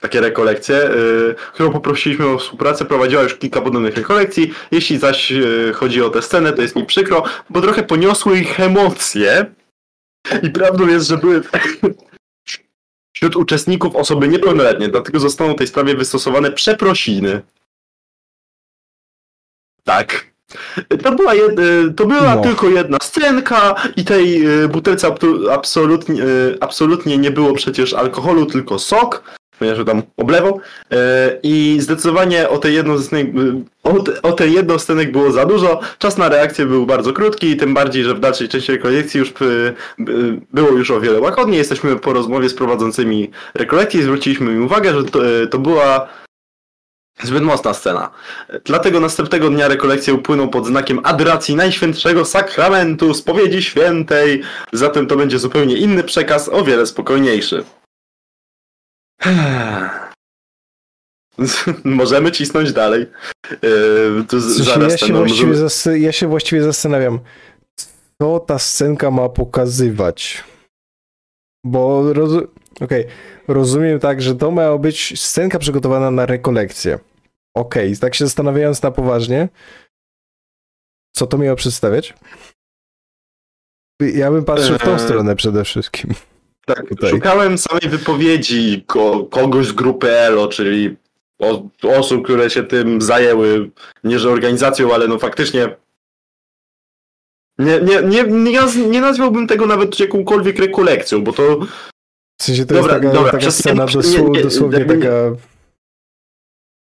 takie 0.01 0.21
rekolekcje, 0.21 0.77
yy, 0.77 1.35
którą 1.53 1.73
poprosiliśmy 1.73 2.27
o 2.27 2.39
współpracę, 2.39 2.85
prowadziła 2.85 3.23
już 3.23 3.35
kilka 3.35 3.61
podobnych 3.61 3.97
rekolekcji. 3.97 4.55
Jeśli 4.71 4.99
zaś 4.99 5.31
yy, 5.31 5.73
chodzi 5.75 6.03
o 6.03 6.11
tę 6.11 6.23
scenę, 6.23 6.53
to 6.53 6.63
jest 6.63 6.77
mi 6.77 6.87
przykro, 6.87 7.23
bo 7.51 7.61
trochę 7.61 7.83
poniosły 7.83 8.39
ich 8.39 8.61
emocje. 8.61 9.47
I 10.43 10.51
prawdą 10.51 10.87
jest, 10.87 11.09
że 11.09 11.17
były 11.17 11.43
wśród 13.17 13.37
uczestników 13.37 13.97
osoby 13.97 14.29
niepełnoletnie, 14.29 14.89
dlatego 14.89 15.21
zostaną 15.21 15.53
w 15.55 15.59
tej 15.59 15.67
sprawie 15.67 15.95
wystosowane 15.95 16.53
przeprosiny. 16.53 17.43
Tak. 19.85 20.36
To 21.03 21.13
była, 21.13 21.35
jed... 21.35 21.57
to 21.97 22.07
była 22.07 22.35
no. 22.35 22.43
tylko 22.43 22.69
jedna 22.69 22.99
scenka 23.03 23.75
i 23.97 24.05
tej 24.05 24.49
y, 24.65 24.69
butelce 24.69 25.15
absolutnie, 25.53 26.23
y, 26.23 26.59
absolutnie 26.61 27.19
nie 27.19 27.31
było 27.31 27.55
przecież 27.55 27.95
alkoholu, 27.95 28.47
tylko 28.47 28.79
sok, 28.79 29.23
ponieważ 29.59 29.87
tam 29.87 30.03
oblewał. 30.17 30.61
I 31.43 31.77
zdecydowanie 31.81 32.49
o 32.49 32.59
tej 32.59 32.75
jedną 32.75 32.99
scenek, 32.99 33.27
o 34.23 34.33
tej 34.33 34.53
jedną 34.53 34.79
scenek 34.79 35.13
było 35.13 35.33
za 35.33 35.47
dużo. 35.47 35.81
Czas 35.99 36.19
na 36.19 36.29
reakcję 36.29 36.67
był 36.67 36.87
bardzo 36.87 37.13
krótki, 37.13 37.57
tym 37.57 37.75
bardziej, 37.75 38.05
że 38.05 38.15
w 38.15 38.21
dalszej 38.21 38.49
części 38.49 38.73
rekolekcji 38.73 39.21
już 39.21 39.35
było 40.53 40.69
już 40.69 40.91
o 40.91 41.01
wiele 41.01 41.21
łagodniej. 41.21 41.59
Jesteśmy 41.59 41.97
po 41.97 42.13
rozmowie 42.13 42.49
z 42.49 42.55
prowadzącymi 42.55 43.31
rekolekcji, 43.55 44.03
zwróciliśmy 44.03 44.53
im 44.53 44.65
uwagę, 44.65 44.95
że 44.95 45.05
to, 45.05 45.21
to 45.51 45.59
była 45.59 46.09
Zbyt 47.23 47.43
mocna 47.43 47.75
scena. 47.75 48.11
Dlatego 48.65 49.01
następnego 49.01 49.51
dnia 49.51 49.69
rekolekcje 49.69 50.15
upłyną 50.15 50.49
pod 50.49 50.67
znakiem 50.67 51.01
adoracji 51.05 51.57
Najświętszego 51.57 52.25
Sakramentu, 52.25 53.15
spowiedzi 53.15 53.63
świętej. 53.63 54.43
Zatem 54.73 55.07
to 55.07 55.17
będzie 55.17 55.39
zupełnie 55.39 55.77
inny 55.77 56.05
przekaz, 56.05 56.49
o 56.49 56.65
wiele 56.65 56.87
spokojniejszy. 56.87 57.65
Możemy 61.85 62.33
cisnąć 62.33 62.73
dalej. 62.73 63.07
Yy, 63.63 64.25
zaraz 64.39 64.93
ja, 64.93 64.99
się 65.07 65.13
możemy... 65.13 65.99
ja 65.99 66.13
się 66.13 66.27
właściwie 66.27 66.63
zastanawiam, 66.63 67.21
co 68.23 68.41
ta 68.41 68.59
scenka 68.59 69.11
ma 69.11 69.29
pokazywać. 69.29 70.45
Bo 71.65 72.13
roz... 72.13 72.33
okej, 72.33 72.49
okay. 72.81 73.07
Rozumiem 73.49 74.01
tak, 74.01 74.23
że 74.23 74.35
to 74.35 74.53
miała 74.53 74.79
być 74.79 75.21
scenka 75.21 75.59
przygotowana 75.59 76.11
na 76.11 76.27
rekolekcję. 76.27 76.99
Okej, 77.55 77.89
okay. 77.89 78.01
tak 78.01 78.15
się 78.15 78.25
zastanawiając 78.25 78.83
na 78.83 78.91
poważnie, 78.91 79.49
co 81.17 81.27
to 81.27 81.39
miało 81.39 81.57
przedstawiać? 81.57 82.15
Ja 84.01 84.31
bym 84.31 84.45
patrzył 84.45 84.79
w 84.79 84.83
tą 84.83 84.93
eee... 84.93 85.01
stronę 85.01 85.37
przede 85.37 85.65
wszystkim. 85.65 86.11
Tak, 86.67 86.89
Tutaj. 86.89 87.11
szukałem 87.11 87.59
samej 87.59 87.89
wypowiedzi 87.89 88.85
ko 88.87 89.25
kogoś 89.25 89.67
z 89.67 89.73
grupy 89.73 90.11
ELO, 90.11 90.49
czyli 90.49 90.97
osób, 91.83 92.25
które 92.25 92.51
się 92.51 92.63
tym 92.63 93.03
zajęły, 93.03 93.71
nie 94.05 94.19
że 94.19 94.31
organizacją, 94.31 94.95
ale 94.95 95.09
no 95.09 95.19
faktycznie 95.19 95.77
nie, 97.59 97.81
nie, 97.81 98.03
nie, 98.03 98.25
nie, 98.25 98.87
nie 98.91 99.01
nazwałbym 99.01 99.47
tego 99.47 99.67
nawet 99.67 100.01
jakąkolwiek 100.01 100.59
rekolekcją, 100.59 101.25
bo 101.25 101.33
to... 101.33 101.61
W 102.41 102.45
sensie 102.45 102.67
to 102.67 102.75
dobra, 102.75 102.93
jest 102.93 103.05
taka, 103.05 103.15
dobra, 103.15 103.33
taka 103.33 103.51
scena 103.51 103.87
dosłownie, 103.87 104.43
dosłownie 104.43 104.85
taka... 104.85 105.37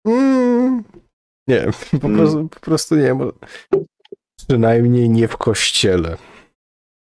Mm, 0.06 0.84
nie, 1.49 1.66
po, 2.00 2.06
mm. 2.06 2.18
prostu, 2.18 2.49
po 2.49 2.61
prostu 2.61 2.96
nie. 2.96 3.14
Bo... 3.14 3.32
Przynajmniej 4.49 5.11
nie 5.11 5.28
w 5.28 5.37
kościele. 5.37 6.16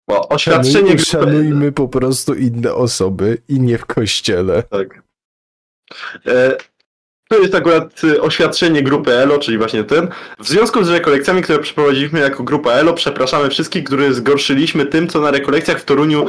Bo 0.09 0.29
oświadczenie... 0.29 0.99
Szanujmy 0.99 1.71
po 1.71 1.87
prostu 1.87 2.33
inne 2.33 2.73
osoby 2.73 3.37
i 3.47 3.59
nie 3.59 3.77
w 3.77 3.85
kościele. 3.85 4.63
Tak. 4.63 5.03
To 7.31 7.39
jest 7.39 7.55
akurat 7.55 8.03
y, 8.03 8.21
oświadczenie 8.21 8.83
grupy 8.83 9.13
ELO, 9.13 9.37
czyli 9.37 9.57
właśnie 9.57 9.83
ten. 9.83 10.07
W 10.39 10.47
związku 10.47 10.83
z 10.83 10.89
rekolekcjami, 10.89 11.41
które 11.41 11.59
przeprowadziliśmy 11.59 12.19
jako 12.19 12.43
grupa 12.43 12.71
ELO, 12.71 12.93
przepraszamy 12.93 13.49
wszystkich, 13.49 13.83
których 13.83 14.13
zgorszyliśmy 14.13 14.85
tym, 14.85 15.07
co 15.07 15.21
na 15.21 15.31
rekolekcjach 15.31 15.79
w 15.79 15.85
Toruniu 15.85 16.25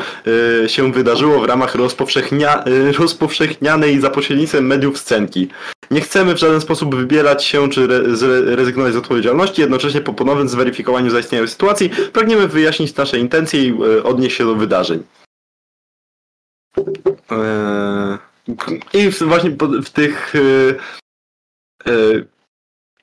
y, 0.64 0.68
się 0.68 0.92
wydarzyło 0.92 1.40
w 1.40 1.44
ramach 1.44 1.74
rozpowszechnia, 1.74 2.64
y, 2.66 2.92
rozpowszechnianej 2.98 4.00
za 4.00 4.10
pośrednictwem 4.10 4.66
mediów 4.66 4.98
scenki. 4.98 5.48
Nie 5.90 6.00
chcemy 6.00 6.34
w 6.34 6.38
żaden 6.38 6.60
sposób 6.60 6.94
wybierać 6.94 7.44
się 7.44 7.70
czy 7.70 7.82
re, 7.82 8.56
rezygnować 8.56 8.92
z 8.92 8.96
odpowiedzialności, 8.96 9.60
jednocześnie 9.60 10.00
po 10.00 10.12
ponownym 10.12 10.48
zweryfikowaniu 10.48 11.10
zaistniałej 11.10 11.48
sytuacji 11.48 11.90
pragniemy 12.12 12.48
wyjaśnić 12.48 12.96
nasze 12.96 13.18
intencje 13.18 13.64
i 13.64 13.74
y, 13.82 14.02
odnieść 14.02 14.36
się 14.36 14.44
do 14.44 14.54
wydarzeń. 14.54 15.02
Eee... 17.30 17.99
I 18.92 19.10
właśnie 19.10 19.50
w 19.84 19.90
tych 19.90 20.34
y, 20.34 20.76
y, 21.88 22.26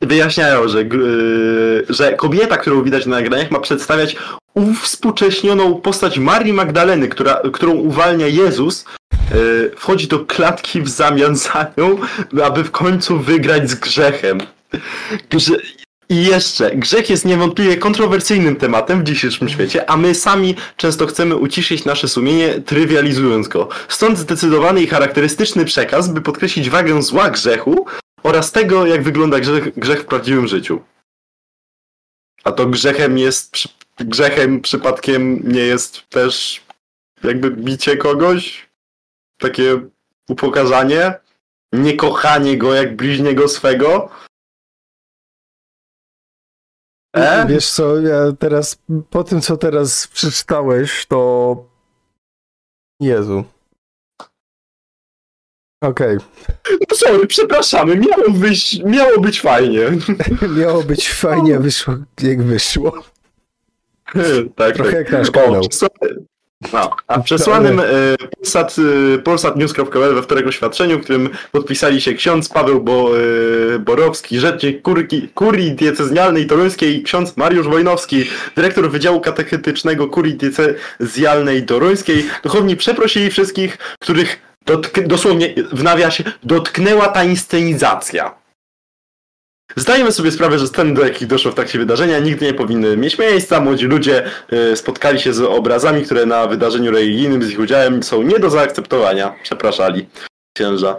wyjaśniają, 0.01 0.68
że, 0.68 0.80
y, 0.80 1.86
że 1.89 2.13
kobieta, 2.13 2.58
którą 2.58 2.84
widać 2.84 3.06
na 3.06 3.16
nagraniach, 3.16 3.51
ma 3.51 3.60
przedstawiać 3.60 4.16
uwspółcześnioną 4.54 5.82
postać 5.82 6.20
Marii 6.20 6.54
Magdaleny, 6.54 7.08
która, 7.08 7.42
którą 7.54 7.74
uwalnia 7.74 8.27
Jezus, 8.27 8.86
wchodzi 9.75 10.08
do 10.08 10.25
klatki 10.25 10.82
w 10.82 10.89
zamian 10.89 11.36
za 11.36 11.72
nią, 11.77 11.98
aby 12.44 12.63
w 12.63 12.72
końcu 12.72 13.20
wygrać 13.20 13.70
z 13.70 13.75
grzechem. 13.75 14.39
I 16.10 16.26
jeszcze, 16.26 16.76
grzech 16.76 17.10
jest 17.10 17.26
niewątpliwie 17.26 17.78
kontrowersyjnym 17.78 18.56
tematem 18.56 19.02
w 19.02 19.04
dzisiejszym 19.04 19.50
świecie, 19.50 19.90
a 19.90 19.98
my 19.98 20.16
sami 20.16 20.56
często 20.78 21.08
chcemy 21.08 21.36
uciszyć 21.36 21.86
nasze 21.86 22.08
sumienie, 22.08 22.62
trywializując 22.62 23.48
go. 23.48 23.70
Stąd 23.88 24.18
zdecydowany 24.18 24.82
i 24.82 24.88
charakterystyczny 24.88 25.66
przekaz, 25.66 26.10
by 26.10 26.22
podkreślić 26.22 26.70
wagę 26.70 27.02
zła 27.02 27.30
grzechu 27.30 27.86
oraz 28.24 28.52
tego, 28.52 28.86
jak 28.86 29.04
wygląda 29.04 29.40
grzech, 29.40 29.80
grzech 29.80 30.02
w 30.02 30.06
prawdziwym 30.06 30.48
życiu. 30.48 30.82
A 32.44 32.52
to 32.52 32.66
grzechem 32.66 33.18
jest, 33.18 33.58
grzechem 34.00 34.62
przypadkiem 34.62 35.52
nie 35.52 35.62
jest 35.62 36.10
też 36.10 36.62
jakby 37.24 37.52
bicie 37.52 37.98
kogoś? 37.98 38.68
Takie 39.40 39.82
upokarzanie? 40.30 41.14
Niekochanie 41.74 42.58
go 42.58 42.74
jak 42.74 42.96
bliźniego 42.96 43.48
swego? 43.48 44.10
E? 47.18 47.46
Wiesz 47.48 47.70
co, 47.70 48.00
ja 48.00 48.32
teraz, 48.40 48.78
po 49.10 49.24
tym 49.24 49.42
co 49.42 49.58
teraz 49.58 50.08
przeczytałeś, 50.08 51.06
to... 51.06 51.56
Jezu. 53.00 53.44
Okej. 55.82 56.18
Okay. 56.18 56.78
No 56.90 56.98
sorry, 56.98 57.28
przepraszamy, 57.28 57.96
miało 57.96 58.30
być, 58.30 58.84
miało 58.86 59.20
być 59.20 59.42
fajnie. 59.42 59.82
miało 60.60 60.84
być 60.84 61.10
fajnie, 61.14 61.56
a 61.56 61.60
wyszło 61.60 61.94
jak 62.22 62.44
wyszło. 62.44 63.04
tak, 64.56 64.76
Trochę 64.76 65.06
tak. 65.06 65.32
kanał. 65.32 65.62
No, 66.74 66.96
a 67.08 67.20
w 67.20 67.24
przesłanym 67.24 67.80
e, 67.80 67.84
Polsat, 68.38 68.76
e, 69.16 69.18
polsatnews.pl 69.18 70.16
we 70.16 70.22
wtorek 70.22 70.48
oświadczeniu, 70.48 71.00
w 71.00 71.04
którym 71.04 71.30
podpisali 71.52 72.02
się 72.02 72.14
ksiądz 72.14 72.50
Paweł 72.50 72.84
Bo, 72.84 73.12
e, 73.76 73.80
Borowski, 73.80 74.40
rzecznik 74.40 74.82
kurii, 74.82 75.30
kurii 75.36 75.72
diecezjalnej 75.72 76.48
toruńskiej, 76.48 77.04
ksiądz 77.04 77.38
Mariusz 77.38 77.68
Wojnowski, 77.68 78.26
dyrektor 78.56 78.92
Wydziału 78.92 79.22
Katechetycznego 79.22 80.08
Kurii 80.08 80.36
Diecezjalnej 80.36 81.66
Toruńskiej. 81.66 82.26
Duchowni 82.44 82.76
przeprosili 82.76 83.30
wszystkich, 83.32 83.78
których 84.00 84.40
dosłownie 85.06 85.54
w 85.72 85.84
nawiasie 85.84 86.24
dotknęła 86.44 87.08
ta 87.08 87.24
inscenizacja. 87.24 88.47
Zdajemy 89.77 90.12
sobie 90.12 90.31
sprawę, 90.31 90.60
że 90.60 90.67
sceny, 90.67 90.93
do 90.93 91.03
jakich 91.03 91.27
doszło 91.27 91.51
w 91.51 91.55
trakcie 91.55 91.79
wydarzenia, 91.79 92.19
nigdy 92.19 92.46
nie 92.46 92.53
powinny 92.53 92.98
mieć 92.98 93.17
miejsca. 93.17 93.60
Młodzi 93.60 93.86
ludzie 93.86 94.25
y, 94.53 94.75
spotkali 94.75 95.19
się 95.19 95.34
z 95.34 95.41
obrazami, 95.41 96.03
które 96.03 96.25
na 96.25 96.48
wydarzeniu 96.48 96.91
religijnym 96.91 97.43
z 97.43 97.51
ich 97.51 97.60
udziałem 97.60 98.03
są 98.03 98.22
nie 98.22 98.39
do 98.39 98.50
zaakceptowania. 98.50 99.36
Przepraszali 99.43 100.07
księża. 100.57 100.96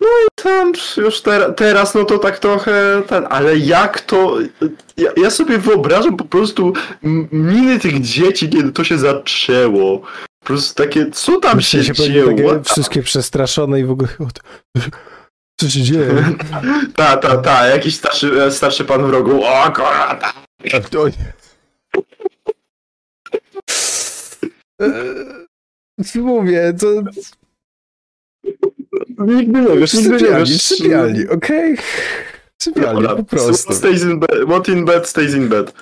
No 0.00 0.06
i 0.06 0.42
tam 0.42 0.72
już 0.96 1.20
ter 1.20 1.54
teraz, 1.54 1.94
no 1.94 2.04
to 2.04 2.18
tak 2.18 2.38
trochę 2.38 3.02
ten, 3.06 3.26
ale 3.30 3.56
jak 3.56 4.00
to. 4.00 4.38
Ja, 4.96 5.10
ja 5.16 5.30
sobie 5.30 5.58
wyobrażam 5.58 6.16
po 6.16 6.24
prostu 6.24 6.72
miny 7.32 7.80
tych 7.80 8.00
dzieci, 8.00 8.48
kiedy 8.48 8.72
to 8.72 8.84
się 8.84 8.98
zaczęło. 8.98 9.98
Po 10.40 10.46
prostu 10.46 10.82
takie, 10.82 11.10
co 11.10 11.40
tam 11.40 11.56
Myślę, 11.56 11.84
się, 11.84 11.94
się 11.94 12.12
dzieje? 12.12 12.62
Wszystkie 12.64 13.02
przestraszone 13.02 13.80
i 13.80 13.84
w 13.84 13.90
ogóle. 13.90 14.08
Co 15.56 15.68
się 15.68 15.82
dzieje? 15.82 16.34
ta, 16.96 17.16
ta, 17.16 17.36
ta, 17.36 17.66
jakiś 17.66 17.94
starszy, 17.94 18.50
starszy 18.50 18.84
pan 18.84 19.06
w 19.06 19.10
rogu. 19.10 19.44
O, 19.44 19.72
korata! 19.72 20.32
To 20.90 21.08
nie. 21.08 21.32
Co 26.04 26.18
mówię, 26.18 26.74
to... 26.80 26.86
Nigdy 29.18 29.60
nie 29.60 29.76
wiesz, 29.76 29.94
nigdy 29.94 30.10
nie 30.10 30.38
wiesz. 30.38 30.62
Sypialni, 30.62 31.28
okej? 31.28 31.72
Okay? 31.72 31.84
Sypialni, 32.62 33.08
po 33.08 33.24
prostu. 33.24 33.74
Stays 33.74 34.02
in 34.02 34.20
bed, 34.20 34.44
what 34.46 34.68
in 34.68 34.84
bed, 34.84 35.08
stays 35.08 35.34
in 35.34 35.48
bed. 35.48 35.72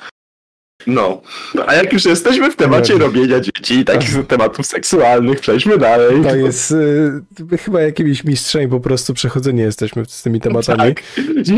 No, 0.87 1.23
a 1.67 1.75
jak 1.75 1.93
już 1.93 2.05
jesteśmy 2.05 2.51
w 2.51 2.57
temacie 2.57 2.99
robienia 2.99 3.41
dzieci 3.41 3.75
i 3.75 3.85
takich 3.85 4.17
tak. 4.17 4.27
tematów 4.27 4.67
seksualnych, 4.67 5.41
przejdźmy 5.41 5.79
dalej. 5.79 6.23
To 6.23 6.37
jest 6.37 6.71
y, 6.71 7.59
chyba 7.59 7.81
jakimiś 7.81 8.25
mistrzami 8.25 8.69
po 8.69 8.81
prostu 8.81 9.15
przechodzenie 9.15 9.63
jesteśmy 9.63 10.05
z 10.09 10.23
tymi 10.23 10.41
tematami. 10.41 10.95
Tak. 10.95 11.03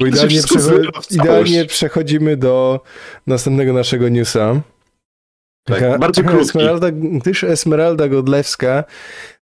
Bo 0.00 0.06
idealnie, 0.06 0.40
idealnie 1.10 1.64
przechodzimy 1.64 2.36
do 2.36 2.80
następnego 3.26 3.72
naszego 3.72 4.08
newsa. 4.08 4.60
Tak, 5.64 5.80
Taka 5.80 5.98
bardzo 5.98 6.22
krótki. 6.24 6.40
Esmeralda, 6.40 6.90
gdyż 6.90 7.44
Esmeralda 7.44 8.08
Godlewska 8.08 8.84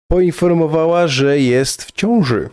poinformowała, 0.08 1.06
że 1.06 1.38
jest 1.38 1.84
w 1.84 1.92
ciąży. 1.92 2.48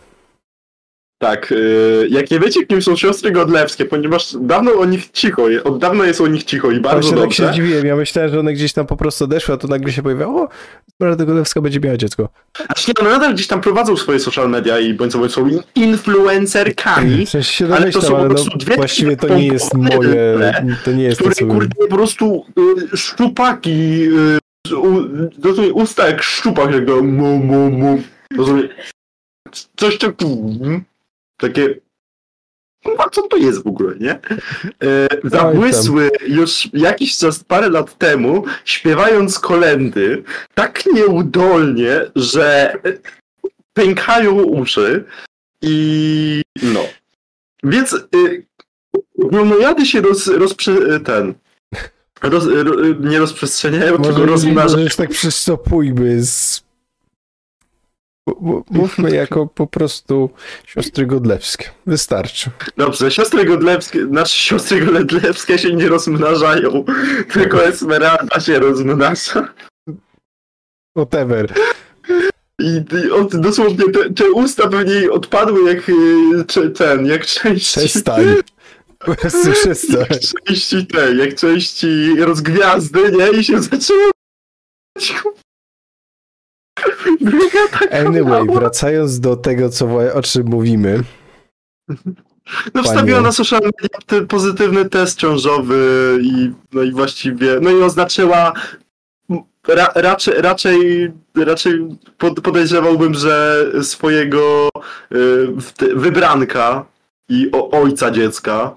Tak, 1.22 1.50
yy, 1.50 2.08
jak 2.10 2.30
nie 2.30 2.40
wiecie, 2.40 2.66
kim 2.66 2.82
są 2.82 2.96
siostry 2.96 3.30
Godlewskie, 3.30 3.84
ponieważ 3.84 4.36
dawno 4.40 4.72
o 4.72 4.84
nich 4.84 5.10
cicho, 5.10 5.42
od 5.64 5.78
dawna 5.78 6.06
jest 6.06 6.20
o 6.20 6.26
nich 6.26 6.44
cicho 6.44 6.70
i 6.70 6.80
bardzo 6.80 7.00
Właśnie 7.00 7.22
dobrze. 7.22 7.42
tak 7.42 7.46
się 7.46 7.52
zdziwiłem, 7.52 7.86
ja 7.86 7.96
myślałem, 7.96 8.30
że 8.30 8.40
one 8.40 8.52
gdzieś 8.52 8.72
tam 8.72 8.86
po 8.86 8.96
prostu 8.96 9.24
odeszły, 9.24 9.54
a 9.54 9.56
to 9.56 9.68
nagle 9.68 9.92
się 9.92 10.02
pojawiało, 10.02 10.42
o, 10.42 10.48
Esmeralda 10.92 11.24
Godlewska 11.24 11.60
będzie 11.60 11.80
miała 11.80 11.96
dziecko. 11.96 12.28
Znaczy 12.66 12.84
nie, 12.88 13.06
one 13.06 13.10
nadal 13.10 13.34
gdzieś 13.34 13.46
tam 13.46 13.60
prowadzą 13.60 13.96
swoje 13.96 14.20
social 14.20 14.50
media 14.50 14.78
i 14.78 14.94
bądź 14.94 15.12
sobie 15.12 15.28
są 15.28 15.48
influencerkami, 15.74 17.26
w 17.26 17.30
sensie 17.30 17.52
się 17.52 17.74
ale 17.74 17.90
to 17.92 18.02
są 18.02 18.16
ale 18.16 18.28
po 18.28 18.34
prostu 18.34 18.50
no, 18.52 18.58
dwie 18.58 18.76
właściwie 18.76 19.16
to 19.16 19.36
nie 19.36 19.46
jest 19.46 19.74
moje, 19.74 20.38
to 20.84 20.92
nie 20.92 21.04
jest 21.04 21.20
które, 21.20 21.34
to, 21.34 21.46
kurde, 21.46 21.74
po 21.88 21.96
prostu 21.96 22.44
y, 22.92 22.96
szczupaki, 22.96 24.08
y, 24.70 24.76
u, 24.76 25.04
usta 25.74 26.06
jak 26.06 26.22
szczupak, 26.22 26.72
jak 26.72 26.84
go 26.84 27.02
mu, 27.02 27.38
mu, 27.38 27.70
mu. 27.70 28.02
Coś 29.76 29.98
takiego 29.98 30.30
takie 31.42 31.74
a 32.98 33.10
co 33.10 33.22
to 33.22 33.36
jest 33.36 33.62
w 33.62 33.66
ogóle, 33.66 33.94
nie? 34.00 34.10
E, 34.10 35.08
zabłysły 35.24 36.10
już 36.28 36.68
jakiś 36.72 37.16
czas, 37.16 37.44
parę 37.44 37.68
lat 37.68 37.98
temu, 37.98 38.44
śpiewając 38.64 39.38
kolendy 39.38 40.22
tak 40.54 40.84
nieudolnie, 40.94 42.00
że 42.16 42.76
pękają 43.72 44.42
uszy 44.42 45.04
i 45.62 46.42
no. 46.62 46.84
Więc 47.62 47.92
y, 47.92 48.46
gromojady 49.18 49.86
się 49.86 50.00
roz, 50.00 50.26
rozprze... 50.26 51.00
ten... 51.00 51.34
Roz, 52.22 52.46
ro, 52.46 52.74
nie 53.00 53.18
rozprzestrzeniają, 53.18 53.98
Może 53.98 54.10
tylko 54.10 54.26
rozmnażają. 54.26 54.86
Tak 54.96 55.10
przystopujmy 55.10 56.24
z 56.24 56.64
Mówmy 58.70 59.10
jako 59.10 59.46
po 59.46 59.66
prostu 59.66 60.30
siostry 60.66 61.06
Godlewskie. 61.06 61.70
Wystarczy. 61.86 62.50
Dobrze, 62.76 63.10
siostry 63.10 63.44
Godlewskie, 63.44 64.06
nasze 64.10 64.36
siostry 64.36 64.80
Godlewskie 64.80 65.58
się 65.58 65.72
nie 65.72 65.88
rozmnażają, 65.88 66.84
tylko 67.32 67.64
Esmeralda 67.64 68.40
się 68.40 68.58
rozmnaża. 68.58 69.48
Whatever. 70.96 71.54
I, 72.58 72.84
i 73.06 73.10
od, 73.10 73.36
dosłownie 73.36 73.92
te, 73.92 74.10
te, 74.10 74.30
usta 74.30 74.68
pewnie 74.68 75.10
odpadły 75.10 75.74
jak 75.74 75.88
y, 76.56 76.70
ten, 76.70 77.06
jak 77.06 77.26
części... 77.26 77.80
Przestań. 77.80 78.24
Przestań. 79.52 80.06
Jak 80.10 80.20
części 80.20 80.86
te, 80.86 81.14
jak 81.14 81.34
części 81.34 82.14
rozgwiazdy, 82.18 83.00
nie? 83.12 83.40
I 83.40 83.44
się 83.44 83.62
zaczęło 83.62 84.10
Anyway, 87.90 88.46
wracając 88.54 89.20
do 89.20 89.36
tego, 89.36 89.68
co, 89.68 89.86
o 90.14 90.22
czym 90.22 90.46
mówimy. 90.46 91.02
No 92.74 92.82
wstawiła 92.82 93.20
na 93.20 93.32
social 93.32 93.60
media 93.60 94.26
pozytywny 94.26 94.88
test 94.88 95.18
ciążowy 95.18 96.18
i, 96.22 96.50
no 96.72 96.82
i 96.82 96.92
właściwie, 96.92 97.58
no 97.60 97.70
i 97.70 97.82
oznaczyła 97.82 98.52
ra, 99.68 99.92
raczej, 99.94 100.34
raczej, 100.42 101.10
raczej 101.36 101.88
podejrzewałbym, 102.42 103.14
że 103.14 103.64
swojego 103.82 104.68
y, 105.12 105.96
wybranka 105.96 106.84
i 107.28 107.50
ojca 107.52 108.10
dziecka 108.10 108.74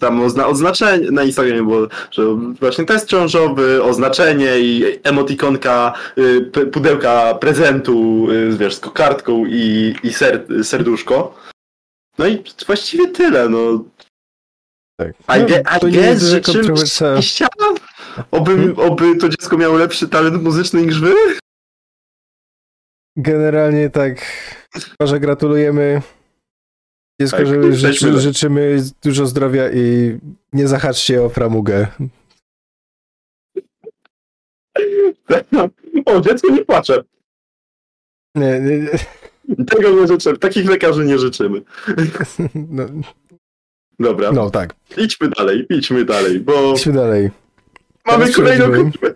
tam 0.00 0.20
ozna 0.20 0.46
oznaczenie 0.46 1.10
na 1.10 1.24
Instagramie 1.24 1.62
było, 1.62 1.88
że 2.10 2.22
właśnie 2.60 2.84
test 2.84 3.08
ciążowy, 3.08 3.82
oznaczenie 3.82 4.58
i 4.58 4.98
emotikonka 5.02 5.92
y, 6.18 6.66
pudełka 6.72 7.34
prezentu, 7.34 8.26
y, 8.30 8.56
wiesz, 8.58 8.74
z 8.74 8.80
kokardką 8.80 9.44
i, 9.46 9.94
i 10.02 10.12
ser 10.12 10.46
serduszko. 10.62 11.34
No 12.18 12.26
i 12.26 12.44
właściwie 12.66 13.08
tyle, 13.08 13.48
no. 13.48 13.84
Tak. 15.00 15.12
A 15.26 15.38
no, 15.38 15.44
I, 15.88 15.92
guess, 15.92 16.22
że 16.22 16.40
czymś 16.40 17.02
Oby, 18.30 18.56
hmm? 18.56 18.78
oby 18.78 19.16
to 19.16 19.28
dziecko 19.28 19.58
miało 19.58 19.76
lepszy 19.76 20.08
talent 20.08 20.42
muzyczny 20.42 20.82
niż 20.82 21.00
wy? 21.00 21.14
Generalnie 23.16 23.90
tak. 23.90 24.22
Może 25.00 25.20
gratulujemy 25.20 26.02
Dziecko, 27.20 27.36
tak, 27.36 27.46
że 27.46 27.72
życzy, 27.72 28.20
życzymy 28.20 28.78
dużo 29.02 29.26
zdrowia 29.26 29.70
i 29.72 30.16
nie 30.52 30.68
zahaczcie 30.68 31.22
o 31.22 31.28
framugę. 31.28 31.86
O, 36.06 36.20
dziecko 36.20 36.50
nie 36.50 36.64
płacze. 36.64 37.04
Nie, 38.34 38.60
nie, 38.60 38.78
nie. 38.78 39.64
Tego 39.64 39.90
nie 39.90 40.06
życzymy. 40.06 40.38
Takich 40.38 40.68
lekarzy 40.68 41.04
nie 41.04 41.18
życzymy. 41.18 41.62
No. 42.54 42.86
Dobra. 43.98 44.32
No 44.32 44.50
tak. 44.50 44.74
Idźmy 44.96 45.28
dalej, 45.28 45.66
idźmy 45.70 46.04
dalej, 46.04 46.40
bo... 46.40 46.74
Idźmy 46.74 46.92
dalej. 46.92 47.30
Mamy 48.06 48.32
kolejną 48.32 48.92
kupę. 48.92 49.12
To 49.12 49.14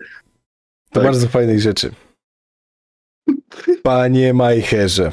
tak. 0.91 1.03
bardzo 1.03 1.27
fajnych 1.27 1.59
rzeczy. 1.59 1.91
Panie 3.83 4.33
Majcherze. 4.33 5.11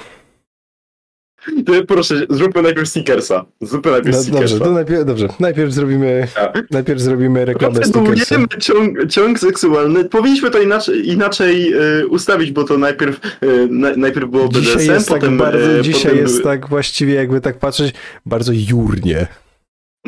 Proszę, 1.89 2.27
zróbmy 2.31 2.63
najpierw 2.63 2.89
Snickersa. 2.89 3.45
Zróbmy 3.61 3.91
najpierw 3.93 4.17
no, 4.17 4.23
Snickersa. 4.23 4.55
Dobrze, 4.55 4.65
to 4.65 4.73
najpierw, 4.73 5.05
dobrze. 5.05 5.29
Najpierw 5.41 5.73
zrobimy, 5.73 6.29
ja. 6.37 6.53
najpierw 6.71 7.01
zrobimy 7.01 7.45
reklamę 7.45 7.85
Snickersa. 7.85 8.37
Ciąg, 8.61 9.07
ciąg 9.09 9.39
seksualny. 9.39 10.05
Powinniśmy 10.05 10.51
to 10.51 10.59
inaczej, 10.59 11.09
inaczej 11.09 11.75
y, 12.01 12.07
ustawić, 12.09 12.53
bo 12.53 12.65
to 12.65 12.79
najpierw, 12.79 13.21
y, 13.43 13.69
na, 13.71 13.97
najpierw 13.97 14.31
było 14.31 14.49
BDSM, 14.49 14.65
dzisiaj 14.65 14.87
jest 14.87 15.09
tak 15.09 15.21
potem... 15.21 15.39
Tak 15.39 15.53
bardzo, 15.53 15.79
y, 15.79 15.83
dzisiaj 15.83 16.11
potem 16.11 16.19
jest 16.19 16.43
tak 16.43 16.69
właściwie, 16.69 17.15
jakby 17.15 17.41
tak 17.41 17.59
patrzeć, 17.59 17.95
bardzo 18.27 18.53
jurnie. 18.55 19.27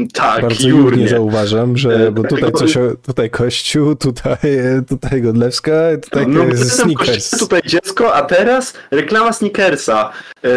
Tak, 0.09 0.43
Bardzo 0.43 0.69
jurnie 0.69 1.09
zauważam, 1.09 1.77
że 1.77 2.07
e, 2.07 2.11
bo 2.11 2.25
tutaj 2.25 2.53
coś, 2.53 2.75
tutaj 3.07 3.31
Kościół, 3.31 3.97
tutaj, 3.97 4.39
tutaj 4.89 5.23
Godlewska, 5.23 5.73
tutaj 6.03 6.27
no, 6.27 6.45
no 6.45 6.57
Snickers. 6.57 7.31
Tutaj 7.31 7.63
dziecko, 7.67 8.15
a 8.15 8.23
teraz 8.23 8.75
reklama 8.91 9.33
Snickersa. 9.33 10.13
E, 10.45 10.49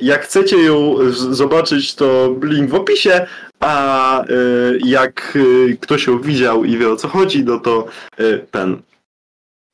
jak 0.00 0.24
chcecie 0.24 0.56
ją 0.56 0.96
zobaczyć, 1.12 1.94
to 1.94 2.36
link 2.42 2.70
w 2.70 2.74
opisie, 2.74 3.26
a 3.60 4.22
e, 4.22 4.26
jak 4.84 5.38
ktoś 5.80 6.06
ją 6.06 6.20
widział 6.20 6.64
i 6.64 6.78
wie 6.78 6.88
o 6.88 6.96
co 6.96 7.08
chodzi, 7.08 7.44
no 7.44 7.60
to 7.60 7.86
ten 8.50 8.82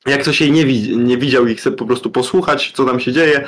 jak 0.05 0.21
ktoś 0.21 0.41
jej 0.41 0.51
nie, 0.51 0.65
widzi, 0.65 0.97
nie 0.97 1.17
widział 1.17 1.47
i 1.47 1.55
chce 1.55 1.71
po 1.71 1.85
prostu 1.85 2.11
posłuchać, 2.11 2.71
co 2.71 2.85
tam 2.85 2.99
się 2.99 3.11
dzieje, 3.11 3.47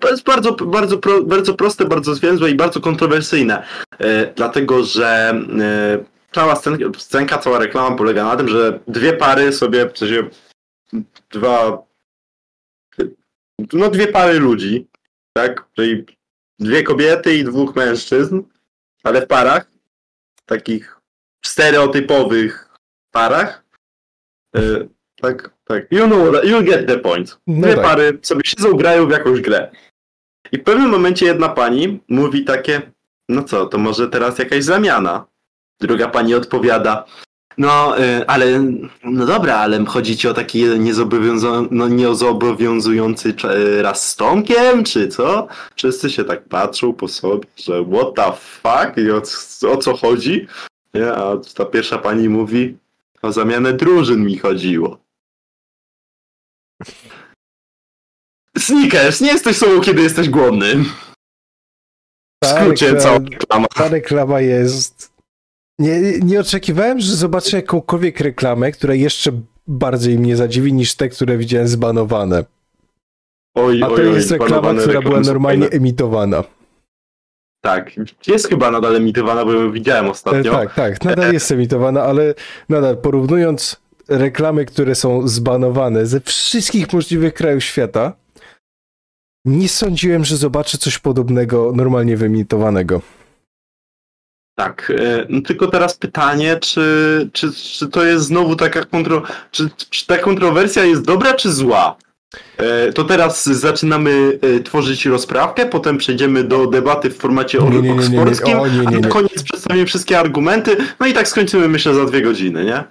to 0.00 0.10
jest 0.10 0.22
bardzo, 0.22 0.52
bardzo, 0.52 0.98
bardzo 1.22 1.54
proste, 1.54 1.84
bardzo 1.84 2.14
zwięzłe 2.14 2.50
i 2.50 2.54
bardzo 2.54 2.80
kontrowersyjne. 2.80 3.66
E, 3.98 4.34
dlatego, 4.34 4.84
że 4.84 5.30
e, 5.60 6.04
cała 6.32 6.56
scenka, 6.56 6.84
scenka, 6.98 7.38
cała 7.38 7.58
reklama 7.58 7.96
polega 7.96 8.24
na 8.24 8.36
tym, 8.36 8.48
że 8.48 8.80
dwie 8.88 9.12
pary 9.12 9.52
sobie, 9.52 9.90
w 9.90 9.98
sensie 9.98 10.28
dwa, 11.30 11.82
no 13.72 13.90
dwie 13.90 14.06
pary 14.06 14.38
ludzi, 14.38 14.86
tak, 15.32 15.64
czyli 15.76 16.04
dwie 16.58 16.82
kobiety 16.82 17.34
i 17.34 17.44
dwóch 17.44 17.76
mężczyzn, 17.76 18.40
ale 19.02 19.22
w 19.22 19.26
parach, 19.26 19.70
takich 20.46 20.96
stereotypowych 21.44 22.68
parach, 23.10 23.64
e, 24.56 24.88
tak, 25.20 25.50
tak. 25.64 25.92
You 25.92 26.06
know, 26.06 26.44
you 26.44 26.62
get 26.62 26.86
the 26.86 26.98
point. 26.98 27.38
No 27.46 27.62
Dwie 27.62 27.76
no 27.76 27.82
tak. 27.82 27.84
pary 27.90 28.18
sobie 28.22 28.40
siedzą, 28.44 28.72
grają 28.72 29.06
w 29.06 29.10
jakąś 29.10 29.40
grę. 29.40 29.70
I 30.52 30.58
w 30.58 30.62
pewnym 30.64 30.90
momencie 30.90 31.26
jedna 31.26 31.48
pani 31.48 32.00
mówi 32.08 32.44
takie, 32.44 32.82
no 33.28 33.42
co, 33.42 33.66
to 33.66 33.78
może 33.78 34.08
teraz 34.08 34.38
jakaś 34.38 34.64
zamiana. 34.64 35.26
Druga 35.80 36.08
pani 36.08 36.34
odpowiada, 36.34 37.04
no, 37.58 37.98
y, 38.00 38.26
ale, 38.26 38.64
no 39.04 39.26
dobra, 39.26 39.56
ale 39.56 39.84
chodzi 39.84 40.16
ci 40.16 40.28
o 40.28 40.34
taki 40.34 40.64
niezobowiązu- 40.64 41.68
no, 41.70 41.88
niezobowiązujący 41.88 43.32
cz- 43.34 43.82
raz 43.82 44.08
z 44.08 44.16
Tomkiem, 44.16 44.84
czy 44.84 45.08
co? 45.08 45.48
Wszyscy 45.76 46.10
się 46.10 46.24
tak 46.24 46.44
patrzą 46.48 46.92
po 46.92 47.08
sobie, 47.08 47.48
że 47.56 47.84
what 47.84 48.14
the 48.14 48.32
fuck 48.36 48.96
i 48.96 49.10
o, 49.10 49.22
o 49.72 49.76
co 49.76 49.96
chodzi? 49.96 50.46
Nie, 50.94 51.12
a 51.12 51.36
ta 51.54 51.64
pierwsza 51.64 51.98
pani 51.98 52.28
mówi, 52.28 52.76
o 53.22 53.32
zamianę 53.32 53.72
drużyn 53.72 54.24
mi 54.24 54.38
chodziło. 54.38 54.98
Snickers, 58.58 59.20
nie 59.20 59.32
jesteś 59.32 59.56
sobą, 59.56 59.80
kiedy 59.80 60.02
jesteś 60.02 60.28
głodny. 60.28 60.74
W 62.44 62.46
skrócie, 62.46 62.96
cała 62.96 63.18
reklama. 63.18 63.66
Ta 63.74 63.88
reklama 63.88 64.40
jest. 64.40 65.12
Nie, 65.78 66.00
nie 66.20 66.40
oczekiwałem, 66.40 67.00
że 67.00 67.16
zobaczę 67.16 67.56
jakąkolwiek 67.56 68.20
reklamę, 68.20 68.72
która 68.72 68.94
jeszcze 68.94 69.30
bardziej 69.66 70.18
mnie 70.18 70.36
zadziwi 70.36 70.72
niż 70.72 70.94
te, 70.94 71.08
które 71.08 71.38
widziałem 71.38 71.68
zbanowane. 71.68 72.44
Oj, 73.56 73.82
A 73.82 73.86
to 73.86 73.92
oj, 73.94 74.08
oj, 74.08 74.14
jest 74.14 74.30
reklama, 74.30 74.52
banowane 74.62 74.82
która 74.82 75.02
była 75.02 75.20
normalnie 75.20 75.62
fajne. 75.62 75.76
emitowana. 75.76 76.44
Tak, 77.60 77.90
jest 78.26 78.48
chyba 78.48 78.70
nadal 78.70 78.96
emitowana, 78.96 79.44
bo 79.44 79.52
ją 79.52 79.72
widziałem 79.72 80.06
E, 80.06 80.10
ostatnio. 80.10 80.52
tak, 80.52 80.74
tak, 80.74 81.04
nadal 81.04 81.32
jest 81.32 81.50
emitowana, 81.52 82.02
ale 82.02 82.34
nadal 82.68 82.96
porównując 82.96 83.76
reklamy, 84.08 84.64
które 84.64 84.94
są 84.94 85.28
zbanowane 85.28 86.06
ze 86.06 86.20
wszystkich 86.20 86.92
możliwych 86.92 87.34
krajów 87.34 87.64
świata, 87.64 88.12
nie 89.44 89.68
sądziłem, 89.68 90.24
że 90.24 90.36
zobaczę 90.36 90.78
coś 90.78 90.98
podobnego 90.98 91.72
normalnie 91.74 92.16
wyemitowanego. 92.16 93.02
Tak, 94.58 94.92
e, 94.98 95.26
no 95.28 95.40
tylko 95.40 95.66
teraz 95.66 95.94
pytanie, 95.96 96.56
czy, 96.60 97.30
czy, 97.32 97.52
czy 97.52 97.88
to 97.88 98.04
jest 98.04 98.24
znowu 98.24 98.56
taka 98.56 98.84
kontro... 98.84 99.22
Czy, 99.50 99.70
czy 99.90 100.06
ta 100.06 100.18
kontrowersja 100.18 100.84
jest 100.84 101.02
dobra, 101.04 101.34
czy 101.34 101.52
zła? 101.52 101.96
E, 102.56 102.92
To 102.92 103.04
teraz 103.04 103.44
zaczynamy 103.46 104.38
e, 104.42 104.60
tworzyć 104.60 105.06
rozprawkę, 105.06 105.66
potem 105.66 105.98
przejdziemy 105.98 106.44
do 106.44 106.66
debaty 106.66 107.10
w 107.10 107.16
formacie 107.16 107.58
Nie, 107.58 107.64
nie, 107.64 107.70
nie, 107.70 107.80
nie, 107.82 107.88
nie. 107.88 107.94
oksfordzkim, 107.94 108.58
O, 108.60 108.66
nie, 108.68 108.78
nie, 108.78 108.88
a 108.88 108.90
na 108.90 108.98
nie. 108.98 109.08
koniec 109.08 109.42
przedstawimy 109.42 109.86
wszystkie 109.86 110.18
argumenty, 110.18 110.76
no 111.00 111.06
i 111.06 111.12
tak 111.12 111.28
skończymy 111.28 111.68
myślę 111.68 111.94
za 111.94 112.04
dwie 112.04 112.22
godziny, 112.22 112.64
nie? 112.64 112.84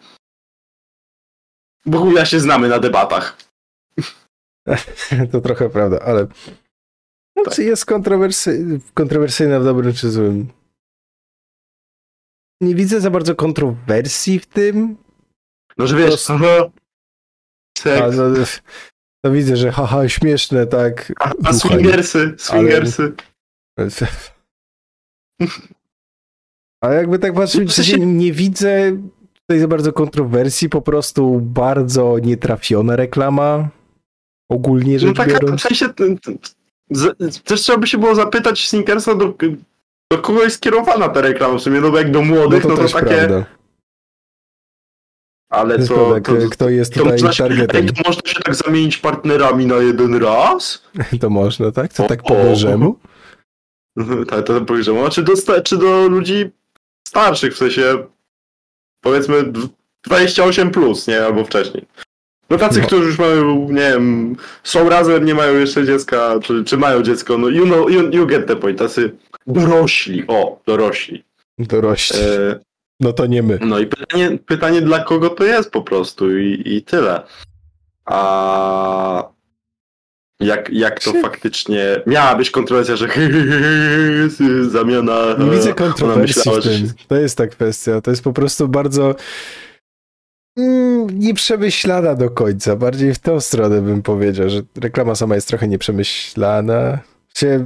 Bo 1.87 2.11
ja 2.11 2.25
się 2.25 2.39
znamy 2.39 2.67
na 2.69 2.79
debatach. 2.79 3.37
To 5.31 5.41
trochę 5.41 5.69
prawda, 5.69 5.99
ale 5.99 6.27
no, 7.35 7.43
Tak. 7.43 7.53
czy 7.53 7.63
jest 7.63 7.85
kontrowersy... 7.85 8.79
kontrowersyjna 8.93 9.59
w 9.59 9.63
dobrym 9.63 9.93
czy 9.93 10.11
złym? 10.11 10.47
Nie 12.61 12.75
widzę 12.75 13.01
za 13.01 13.11
bardzo 13.11 13.35
kontrowersji 13.35 14.39
w 14.39 14.45
tym. 14.45 14.97
No 15.77 15.87
że 15.87 15.97
wiesz, 15.97 16.25
To- 16.25 16.33
aha, 16.33 16.69
A, 17.85 18.11
no, 18.11 18.23
no 19.23 19.31
widzę, 19.31 19.57
że 19.57 19.71
haha, 19.71 20.09
śmieszne, 20.09 20.67
tak. 20.67 21.13
a, 21.19 21.33
a 21.43 21.53
swingersy, 21.53 22.35
swingersy. 22.37 23.13
Ale 26.81 26.95
jakby 27.01 27.19
tak 27.19 27.33
patrzeć, 27.33 27.69
W 27.69 27.73
sensie- 27.73 28.05
nie 28.05 28.33
widzę 28.33 28.97
tutaj 29.47 29.59
za 29.59 29.67
bardzo 29.67 29.93
kontrowersji, 29.93 30.69
po 30.69 30.81
prostu 30.81 31.39
bardzo 31.41 32.19
nietrafiona 32.19 32.95
reklama. 32.95 33.67
Ogólnie 34.51 34.93
No 34.93 34.99
rzecz 34.99 35.17
taka, 35.17 35.37
w 35.37 35.41
biorąc. 35.41 35.61
sensie, 35.61 35.89
t- 35.89 36.15
z- 36.91 37.41
też 37.43 37.61
trzeba 37.61 37.77
by 37.77 37.87
się 37.87 37.97
było 37.97 38.15
zapytać 38.15 38.67
Snickersa, 38.69 39.15
do, 39.15 39.33
do 40.11 40.17
kogo 40.21 40.43
jest 40.43 40.61
kierowana 40.61 41.09
ta 41.09 41.21
reklama, 41.21 41.57
w 41.57 41.61
sumie, 41.61 41.81
no 41.81 41.91
bo 41.91 41.97
jak 41.97 42.11
do 42.11 42.19
No 42.21 42.25
młodych, 42.25 42.63
to 42.63 42.69
no 42.69 42.75
to, 42.75 42.83
takie, 42.89 43.05
prawda. 43.05 43.45
ale 45.49 45.79
To 45.79 45.95
to, 45.95 46.21
to, 46.21 46.49
kto 46.49 46.69
jest 46.69 46.93
to, 46.93 46.99
tutaj 46.99 47.19
się, 47.33 47.43
targetem. 47.43 47.85
ej, 47.85 47.93
to 47.93 48.01
można 48.09 48.21
się 48.25 48.39
tak 48.39 48.55
zamienić 48.55 48.97
partnerami 48.97 49.65
na 49.65 49.75
jeden 49.75 50.15
raz? 50.15 50.83
To 51.21 51.29
można, 51.29 51.71
tak? 51.71 51.93
To 51.93 52.05
O, 52.05 52.07
tak 52.07 52.23
po 52.23 52.35
bożemu? 52.35 52.99
tak, 54.29 54.45
to 54.45 54.61
powiedziałem, 54.61 55.11
czy 55.11 55.23
do, 55.23 55.33
czy 55.63 55.77
do 55.77 56.07
ludzi 56.07 56.51
starszych, 57.07 57.53
w 57.53 57.57
sensie, 57.57 57.83
powiedzmy, 59.01 59.43
dw- 59.43 59.67
28 60.03 60.71
plus, 60.71 61.07
nie, 61.07 61.25
albo 61.25 61.43
wcześniej. 61.45 61.85
No 62.49 62.57
tacy, 62.57 62.79
No. 62.81 62.87
którzy 62.87 63.03
już 63.05 63.19
mają, 63.19 63.67
nie 63.69 63.91
wiem, 63.91 64.35
są 64.63 64.89
razem, 64.89 65.25
nie 65.25 65.33
mają 65.35 65.55
jeszcze 65.59 65.85
dziecka, 65.85 66.39
czy, 66.43 66.63
czy 66.63 66.77
mają 66.77 67.01
dziecko, 67.03 67.37
no 67.37 67.49
you 67.49 67.65
know, 67.65 67.91
you, 67.91 68.09
you 68.11 68.25
get 68.27 68.47
the 68.47 68.55
point, 68.55 68.79
tacy 68.79 69.15
dorośli, 69.47 70.23
o, 70.27 70.59
dorośli. 70.65 71.23
Dorośli. 71.59 72.19
E, 72.19 72.59
No 72.99 73.13
to 73.13 73.25
nie 73.25 73.43
my. 73.43 73.59
no 73.61 73.79
i 73.79 73.87
pytanie, 73.87 74.37
pytanie 74.45 74.81
dla 74.81 74.99
kogo 75.03 75.29
to 75.29 75.43
jest 75.43 75.71
po 75.71 75.81
prostu 75.81 76.37
i, 76.37 76.61
i 76.65 76.81
tyle. 76.81 77.21
A 78.05 79.23
jak, 80.39 80.69
jak 80.69 80.99
to 80.99 81.13
faktycznie 81.21 82.01
miała 82.07 82.35
być 82.35 82.51
kontrowersja, 82.51 82.95
że 82.95 83.07
zamiana. 84.69 85.35
Nie 85.39 85.51
widzę 85.51 85.65
ona 85.65 85.75
kontrowersji 85.75 86.39
myślała, 86.39 86.61
w 86.61 86.63
tym. 86.63 86.93
To 87.07 87.15
jest 87.15 87.37
ta 87.37 87.47
kwestia. 87.47 88.01
To 88.01 88.11
jest 88.11 88.23
po 88.23 88.33
prostu 88.33 88.67
bardzo 88.67 89.15
mm, 90.57 91.19
nieprzemyślana 91.19 92.15
do 92.15 92.29
końca. 92.29 92.75
Bardziej 92.75 93.13
w 93.13 93.19
tą 93.19 93.39
stronę 93.39 93.81
bym 93.81 94.01
powiedział, 94.01 94.49
że 94.49 94.61
reklama 94.81 95.15
sama 95.15 95.35
jest 95.35 95.47
trochę 95.47 95.67
nieprzemyślana. 95.67 96.99
Się, 97.35 97.65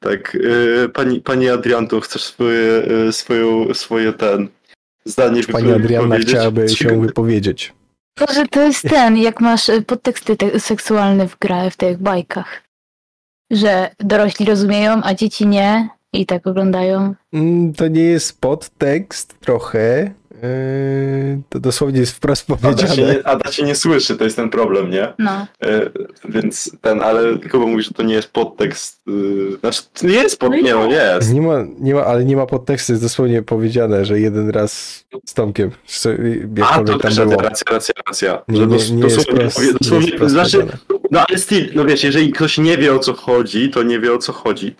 Tak, 0.00 0.34
y, 0.34 0.88
pani, 0.94 1.20
pani 1.20 1.48
Adrianto, 1.48 2.00
chcesz 2.00 2.22
swoje, 2.22 2.82
y, 3.08 3.12
swoją, 3.12 3.74
swoje 3.74 4.12
ten 4.12 4.48
zdanie 5.04 5.42
pani 5.42 5.72
wypowiedzieć? 5.72 6.28
chciałaby 6.28 6.68
się 6.68 7.00
wypowiedzieć. 7.00 7.72
Może 8.20 8.46
to 8.46 8.60
jest 8.62 8.82
ten, 8.82 9.16
jak 9.16 9.40
masz 9.40 9.68
e, 9.68 9.82
podteksty 9.82 10.36
te 10.36 10.60
seksualne 10.60 11.28
w 11.28 11.38
grach, 11.38 11.72
w 11.72 11.76
tych 11.76 11.98
bajkach. 11.98 12.62
Że 13.50 13.90
dorośli 13.98 14.46
rozumieją, 14.46 15.00
a 15.04 15.14
dzieci 15.14 15.46
nie 15.46 15.88
i 16.12 16.26
tak 16.26 16.46
oglądają. 16.46 17.14
Mm, 17.32 17.72
To 17.74 17.88
nie 17.88 18.02
jest 18.02 18.40
podtekst 18.40 19.40
trochę. 19.40 20.10
Yy, 20.42 21.42
To 21.48 21.60
dosłownie 21.60 22.00
jest 22.00 22.12
wprost 22.12 22.50
Ada 22.50 22.70
się, 22.70 22.76
powiedziane. 22.86 23.14
nie, 23.14 23.26
Ada 23.26 23.52
się 23.52 23.62
nie 23.62 23.74
słyszy, 23.74 24.16
to 24.16 24.24
jest 24.24 24.36
ten 24.36 24.50
problem, 24.50 24.90
nie? 24.90 25.12
No. 25.18 25.46
Y, 25.66 25.90
Więc 26.28 26.76
ten, 26.80 27.00
ale 27.02 27.38
Kuba 27.50 27.66
mówi, 27.66 27.82
że 27.82 27.90
to 27.90 28.02
nie 28.02 28.14
jest 28.14 28.32
podtekst. 28.32 29.02
y, 29.08 29.56
Znaczy, 29.60 29.82
to 29.94 30.06
nie 30.06 30.14
jest 30.14 30.38
pod... 30.40 30.50
No 30.50 30.56
Nie, 30.56 30.74
no 30.74 30.86
nie 30.86 30.92
jest. 30.94 31.34
Nie 31.34 31.40
ma, 31.42 31.64
nie 31.80 31.94
ma, 31.94 32.04
ale 32.04 32.24
nie 32.24 32.36
ma 32.36 32.46
podtekstu, 32.46 32.92
jest 32.92 33.02
dosłownie 33.04 33.42
powiedziane, 33.42 34.04
że 34.04 34.20
jeden 34.20 34.50
raz 34.50 35.04
z 35.26 35.34
Tomkiem, 35.34 35.70
A, 36.62 36.84
to 36.84 36.98
tam 36.98 37.14
było. 37.14 37.42
racja, 37.42 37.64
racja, 37.72 37.94
racja, 38.08 38.42
Że 38.48 38.60
nie, 38.60 38.66
dos- 38.66 38.90
nie 38.90 39.04
jest 39.04 39.16
dosłownie, 39.16 39.50
wprost, 39.50 39.56
powie- 39.56 39.66
nie 39.66 39.72
jest 39.72 39.78
dosłownie, 39.82 40.28
znaczy, 40.28 40.58
powiedziane. 40.58 40.78
no 41.10 41.24
ale 41.28 41.38
still, 41.38 41.70
no 41.74 41.84
wiesz, 41.84 42.04
jeżeli 42.04 42.32
ktoś 42.32 42.58
nie 42.58 42.78
wie 42.78 42.94
o 42.94 42.98
co 42.98 43.14
chodzi, 43.14 43.70
to 43.70 43.82
nie 43.82 44.00
wie 44.00 44.12
o 44.12 44.18
co 44.18 44.32
chodzi. 44.32 44.76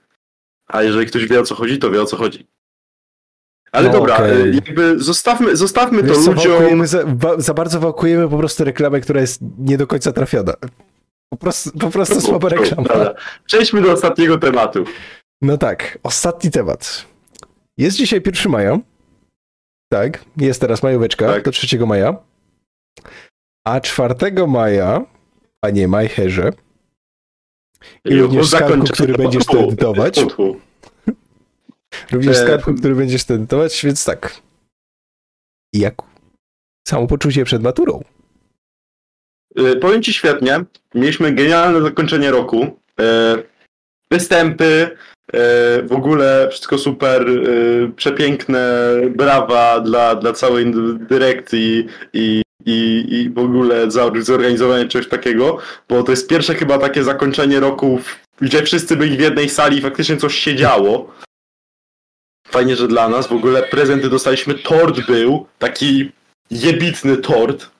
A 0.66 0.82
jeżeli 0.82 1.06
ktoś 1.06 1.26
wie 1.26 1.40
o 1.40 1.42
co 1.42 1.54
chodzi, 1.54 1.78
to 1.78 1.90
wie 1.90 2.02
o 2.02 2.06
co 2.06 2.16
chodzi. 2.16 2.46
Ale 3.72 3.86
No, 3.88 3.92
dobra, 3.92 4.14
okej. 4.16 4.42
y, 4.42 4.54
jakby 4.54 4.98
zostawmy, 5.00 5.56
zostawmy 5.56 6.02
Wiesz 6.02 6.16
to 6.16 6.22
co, 6.22 6.32
ludziom. 6.32 6.86
za, 6.86 7.04
za 7.38 7.54
bardzo 7.54 7.80
wałkujemy 7.80 8.28
po 8.28 8.38
prostu 8.38 8.64
reklamę, 8.64 9.00
która 9.00 9.20
jest 9.20 9.40
nie 9.58 9.78
do 9.78 9.86
końca 9.86 10.12
trafiona. 10.12 10.52
Po 11.32 11.36
prostu, 11.36 11.78
po 11.78 11.90
prostu 11.90 12.20
słaba 12.20 12.48
reklama. 12.48 12.82
Dobra. 12.88 13.14
Przejdźmy 13.46 13.82
do 13.82 13.92
ostatniego 13.92 14.38
tematu. 14.38 14.84
No 15.42 15.58
tak, 15.58 15.98
ostatni 16.02 16.50
temat. 16.50 17.06
Jest 17.78 17.96
dzisiaj 17.96 18.22
1 18.26 18.52
maja. 18.52 18.78
Tak, 19.92 20.24
jest 20.36 20.60
teraz 20.60 20.82
majóweczka 20.82 21.26
Tak. 21.32 21.44
do 21.44 21.50
3 21.50 21.86
maja. 21.86 22.16
A 23.66 23.80
4 23.80 24.46
maja, 24.48 25.04
panie 25.60 25.88
Majcherze, 25.88 26.52
I 28.04 28.16
również 28.20 28.48
skarbu, 28.48 28.84
który 28.84 29.12
będziesz 29.14 29.44
Tfu, 29.46 29.58
edytować. 29.58 30.20
Również 32.12 32.36
E, 32.36 32.42
skarbku, 32.42 32.74
który 32.74 32.94
będziesz 32.94 33.24
tentować, 33.24 33.84
więc 33.84 34.04
tak. 34.04 34.40
Jak 35.72 35.94
samopoczucie 36.88 37.44
przed 37.44 37.62
maturą? 37.62 38.00
Y, 39.58 39.76
Powiem 39.76 40.02
ci 40.02 40.12
świetnie. 40.12 40.64
Mieliśmy 40.94 41.32
genialne 41.32 41.82
zakończenie 41.82 42.30
roku. 42.30 42.80
E, 43.00 43.36
Występy, 44.12 44.96
e, 45.32 45.82
w 45.82 45.92
ogóle 45.92 46.48
wszystko 46.50 46.78
super, 46.78 47.28
e, 47.28 47.92
przepiękne, 47.96 48.92
brawa 49.16 49.80
dla, 49.80 50.14
dla 50.14 50.32
całej 50.32 50.72
dyrekcji 51.08 51.86
i, 52.12 52.42
i, 52.66 53.06
i 53.10 53.30
w 53.30 53.38
ogóle 53.38 53.90
za 53.90 54.10
zorganizowanie 54.20 54.88
czegoś 54.88 55.08
takiego, 55.08 55.58
bo 55.88 56.02
to 56.02 56.12
jest 56.12 56.28
pierwsze 56.28 56.54
chyba 56.54 56.78
takie 56.78 57.04
zakończenie 57.04 57.60
roku, 57.60 57.98
gdzie 58.40 58.62
wszyscy 58.62 58.96
byli 58.96 59.16
w 59.16 59.20
jednej 59.20 59.48
sali 59.48 59.78
i 59.78 59.82
faktycznie 59.82 60.16
coś 60.16 60.34
się 60.34 60.56
działo. 60.56 61.12
Fajnie, 62.50 62.76
że 62.76 62.88
dla 62.88 63.08
nas. 63.08 63.26
W 63.26 63.32
ogóle 63.32 63.62
prezenty 63.62 64.08
dostaliśmy, 64.10 64.54
tort 64.54 65.06
był, 65.06 65.46
taki 65.58 66.12
jebitny 66.50 67.16
tort. 67.16 67.70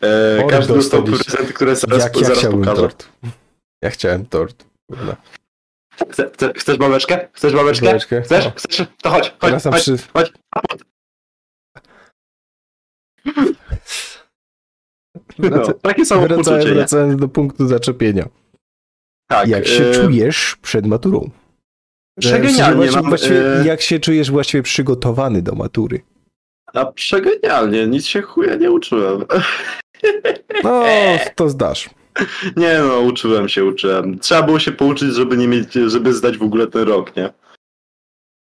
E, 0.00 0.38
Tort 0.38 0.50
każdy 0.50 0.74
dostał 0.74 1.02
prezenty, 1.04 1.52
które 1.52 1.76
zaraz, 1.76 2.02
Jak 2.04 2.16
ja 2.16 2.22
zaraz 2.26 2.46
pokażę. 2.46 2.76
tort. 2.76 3.08
Ja 3.82 3.90
chciałem 3.90 4.26
tort. 4.26 4.64
Chce, 6.10 6.30
chce, 6.34 6.52
chcesz 6.56 6.76
babeczkę? 6.78 7.28
Chcesz 7.32 7.52
babeczkę? 7.52 7.86
Babeczkę? 7.86 8.22
Chcesz? 8.22 8.46
O. 8.46 8.50
Chcesz? 8.50 8.86
To 9.02 9.10
chodź, 9.10 9.30
chodź, 9.40 9.40
Teraz 9.40 9.64
chodź, 9.64 9.82
przy... 9.82 9.96
chodź. 10.12 10.32
No, 15.38 15.72
takie 15.72 16.04
samo 16.06 16.20
Wracając, 16.22 16.48
poczucie, 16.48 16.74
wracając 16.74 17.20
do 17.20 17.28
punktu 17.28 17.68
zaczepienia. 17.68 18.28
Tak, 19.30 19.48
Jak 19.48 19.66
się 19.66 19.84
e, 19.84 19.94
czujesz 19.94 20.56
przed 20.62 20.86
maturą? 20.86 21.30
Przegenialnie. 22.20 22.76
Właściwie, 22.76 23.00
Mam, 23.02 23.08
właściwie, 23.10 23.60
e, 23.60 23.66
Jak 23.66 23.80
się 23.80 23.98
czujesz 23.98 24.30
właściwie 24.30 24.62
przygotowany 24.62 25.42
do 25.42 25.52
matury? 25.54 26.00
A 26.74 26.86
przegenialnie, 26.92 27.86
nic 27.86 28.06
się 28.06 28.22
chuja 28.22 28.54
nie 28.56 28.70
uczyłem. 28.70 29.24
No, 30.64 30.82
to 31.34 31.48
zdasz. 31.48 31.90
Nie 32.56 32.78
no, 32.88 33.00
uczyłem 33.00 33.48
się, 33.48 33.64
uczyłem. 33.64 34.18
Trzeba 34.18 34.42
było 34.42 34.58
się 34.58 34.72
pouczyć, 34.72 35.14
żeby 35.14 35.36
nie 35.36 35.48
mieć, 35.48 35.72
żeby 35.72 36.14
zdać 36.14 36.38
w 36.38 36.42
ogóle 36.42 36.66
ten 36.66 36.82
rok, 36.88 37.16
nie? 37.16 37.32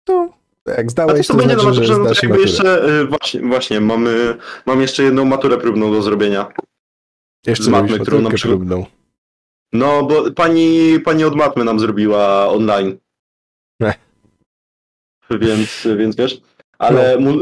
No, 0.09 0.29
jak 0.67 0.85
to 0.87 0.91
zdałeś, 0.91 1.27
co 1.27 1.33
to 1.33 1.39
będzie 1.39 1.57
na 1.57 1.63
znaczy, 1.63 1.85
że 1.85 1.93
no 1.93 1.99
to 1.99 2.05
zdasz 2.05 2.23
maturę. 2.23 2.41
jeszcze, 2.43 2.89
y, 3.01 3.07
właśnie, 3.07 3.41
właśnie, 3.41 3.81
mamy, 3.81 4.37
mam 4.67 4.81
jeszcze 4.81 5.03
jedną 5.03 5.25
maturę 5.25 5.59
próbną 5.59 5.93
do 5.93 6.03
zrobienia. 6.03 6.53
Jeszcze 7.47 7.65
z 7.65 7.69
matmy, 7.69 7.99
którą 7.99 8.17
na 8.17 8.23
maturkę 8.23 8.37
przykład- 8.37 8.59
próbną. 8.59 8.87
No, 9.73 10.03
bo 10.03 10.31
pani, 10.31 11.01
pani 11.05 11.25
od 11.25 11.37
matmy 11.37 11.65
nam 11.65 11.81
zrobiła 11.81 12.49
online. 12.49 12.99
Ech. 13.81 13.95
Więc, 15.41 15.89
więc 15.97 16.17
wiesz, 16.17 16.41
ale 16.79 17.17
No. 17.21 17.33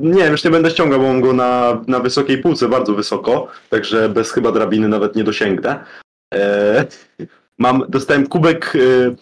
nie 0.00 0.22
wiem, 0.22 0.32
już 0.32 0.44
nie 0.44 0.50
będę 0.50 0.70
ściągał, 0.70 1.00
bo 1.00 1.06
mam 1.06 1.20
go 1.20 1.32
na, 1.32 1.82
na 1.86 2.00
wysokiej 2.00 2.38
półce, 2.38 2.68
bardzo 2.68 2.94
wysoko, 2.94 3.48
także 3.70 4.08
bez 4.08 4.32
chyba 4.32 4.52
drabiny 4.52 4.88
nawet 4.88 5.16
nie 5.16 5.24
dosięgnę. 5.24 5.84
E, 6.34 6.86
mam, 7.58 7.84
dostałem 7.88 8.26
kubek, 8.26 8.76
e, 8.76 9.14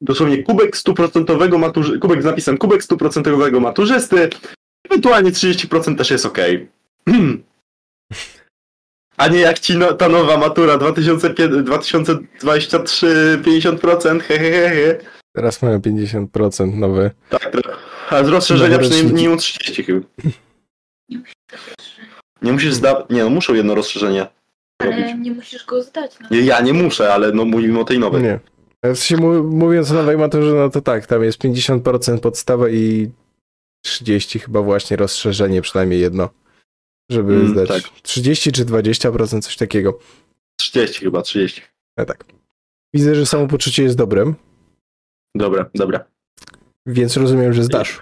dosłownie 0.00 0.42
kubek 0.42 0.76
stuprocentowego 0.76 1.58
maturzy, 1.58 1.98
kubek 1.98 2.22
z 2.22 2.24
napisem 2.24 2.58
kubek 2.58 2.82
stuprocentowego 2.82 3.60
maturzysty, 3.60 4.30
ewentualnie 4.86 5.30
30% 5.32 5.96
też 5.96 6.10
jest 6.10 6.26
ok. 6.26 6.38
A 9.16 9.28
nie 9.28 9.40
jak 9.40 9.58
ci 9.58 9.78
no, 9.78 9.92
ta 9.92 10.08
nowa 10.08 10.36
matura 10.36 10.78
2005 10.78 11.64
2023 11.64 13.40
50%, 13.42 14.20
hehehe. 14.20 14.98
Teraz 15.36 15.62
mają 15.62 15.78
50% 15.78 16.74
nowe. 16.74 17.10
Tak, 17.30 17.50
to- 17.52 17.60
a 18.10 18.24
z 18.24 18.28
rozszerzenia 18.28 18.78
przynajmniej 18.78 19.12
minimum 19.14 19.38
30 19.38 19.84
chyba. 19.84 20.06
Nie 22.42 22.52
musisz 22.52 22.74
zdawać, 22.74 23.06
nie 23.10 23.24
no 23.24 23.30
muszą 23.30 23.54
jedno 23.54 23.74
rozszerzenie 23.74 24.26
robić. 24.82 24.98
Ale 25.04 25.18
nie 25.18 25.30
musisz 25.30 25.66
go 25.66 25.82
zdać. 25.82 26.16
No. 26.20 26.28
Nie, 26.30 26.40
Ja 26.40 26.60
nie 26.60 26.72
muszę, 26.72 27.12
ale 27.14 27.32
no 27.32 27.44
mówimy 27.44 27.80
o 27.80 27.84
tej 27.84 27.98
nowej. 27.98 28.22
Nie. 28.22 28.40
W 28.84 28.86
sensie, 28.86 29.16
mówiąc 29.42 29.90
o 29.90 29.94
nowej 29.94 30.18
maturze, 30.18 30.54
no 30.54 30.70
to 30.70 30.80
tak, 30.80 31.06
tam 31.06 31.22
jest 31.24 31.38
50% 31.38 32.18
podstawa 32.20 32.68
i 32.68 33.10
30 33.84 34.38
chyba 34.38 34.62
właśnie 34.62 34.96
rozszerzenie, 34.96 35.62
przynajmniej 35.62 36.00
jedno, 36.00 36.28
żeby 37.10 37.34
Mm, 37.34 37.48
zdać. 37.48 37.68
tak. 37.68 37.82
30 38.02 38.52
czy 38.52 38.64
20%, 38.64 39.42
coś 39.44 39.56
takiego. 39.56 39.98
30 40.60 41.00
chyba, 41.00 41.22
30. 41.22 41.62
No 41.98 42.04
tak. 42.04 42.24
Widzę, 42.94 43.14
że 43.14 43.26
samopoczucie 43.26 43.82
jest 43.82 43.96
dobre, 43.96 44.32
Dobra, 45.36 45.70
dobra. 45.74 46.04
więc 46.86 47.16
rozumiem, 47.16 47.52
że 47.52 47.62
zdasz. 47.64 48.00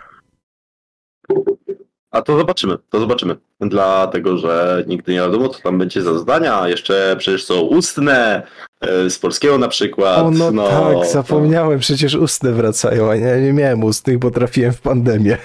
A 2.10 2.22
to 2.22 2.38
zobaczymy, 2.38 2.78
to 2.90 3.00
zobaczymy. 3.00 3.36
Dlatego, 3.60 4.38
że 4.38 4.84
nigdy 4.86 5.12
nie 5.12 5.18
wiadomo, 5.18 5.48
co 5.48 5.62
tam 5.62 5.78
będzie 5.78 6.02
za 6.02 6.18
zadania. 6.18 6.60
a 6.60 6.68
Jeszcze 6.68 7.16
przecież 7.18 7.44
są 7.44 7.60
ustne, 7.60 8.46
e, 8.80 9.10
z 9.10 9.18
polskiego 9.18 9.58
na 9.58 9.68
przykład. 9.68 10.18
O, 10.18 10.30
no, 10.30 10.68
tak, 10.68 11.06
zapomniałem, 11.06 11.78
przecież 11.78 12.14
ustne 12.14 12.52
wracają, 12.52 13.10
a 13.10 13.16
ja 13.16 13.40
nie 13.40 13.52
miałem 13.52 13.84
ustnych, 13.84 14.18
bo 14.18 14.30
trafiłem 14.30 14.72
w 14.72 14.80
pandemię. 14.80 15.38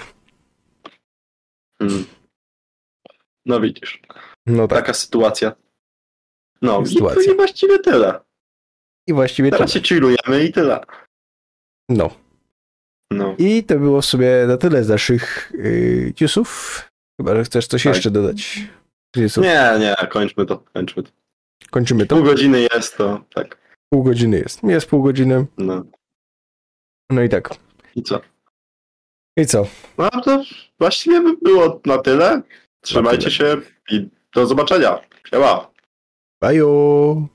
Mm. 1.80 2.04
No 3.46 3.60
widzisz, 3.60 4.02
No 4.46 4.68
tak. 4.68 4.78
taka 4.78 4.94
sytuacja. 4.94 5.52
No, 6.62 6.86
Sytuacja. 6.86 7.22
i, 7.22 7.34
i 7.34 7.36
właściwie 7.36 7.78
tyle. 7.78 8.20
I 9.06 9.12
właściwie 9.12 9.50
Teraz 9.50 9.72
tyle. 9.72 9.82
się 9.84 9.88
chillujemy 9.88 10.44
i 10.44 10.52
tyle. 10.52 10.80
No. 11.90 12.10
No. 13.10 13.34
I 13.38 13.64
to 13.64 13.78
było 13.78 14.00
w 14.00 14.06
sobie 14.06 14.44
na 14.46 14.56
tyle 14.56 14.84
z 14.84 14.88
naszych 14.88 15.52
yy, 15.54 16.12
newsów. 16.20 16.82
Chyba, 17.20 17.34
że 17.36 17.44
chcesz 17.44 17.66
coś 17.66 17.82
Tak. 17.82 17.94
jeszcze 17.94 18.10
dodać. 18.10 18.60
Newsów. 19.16 19.44
Nie, 19.44 19.70
nie, 19.80 19.94
kończmy 20.08 20.46
to, 20.46 20.58
kończmy 20.58 21.02
to. 21.02 21.10
Kończymy 21.70 22.06
to. 22.06 22.16
Pół 22.16 22.24
godziny 22.24 22.66
jest 22.74 22.96
to, 22.96 23.24
tak. 23.34 23.58
Pół 23.92 24.02
godziny 24.02 24.38
jest. 24.38 24.62
Jest 24.64 24.86
pół 24.86 25.02
godziny. 25.02 25.46
No. 25.58 25.84
No 27.10 27.22
i 27.22 27.28
tak. 27.28 27.50
I 27.96 28.02
co? 28.02 28.20
I 29.36 29.46
co? 29.46 29.66
No 29.98 30.10
to 30.10 30.42
właściwie 30.78 31.20
by 31.20 31.36
było 31.36 31.80
na 31.86 31.98
tyle. 31.98 32.42
Trzymajcie 32.80 33.30
tyle. 33.30 33.30
się 33.30 33.56
i 33.90 34.08
do 34.34 34.46
zobaczenia. 34.46 34.98
Siema. 35.30 35.70
Bajo! 36.40 37.26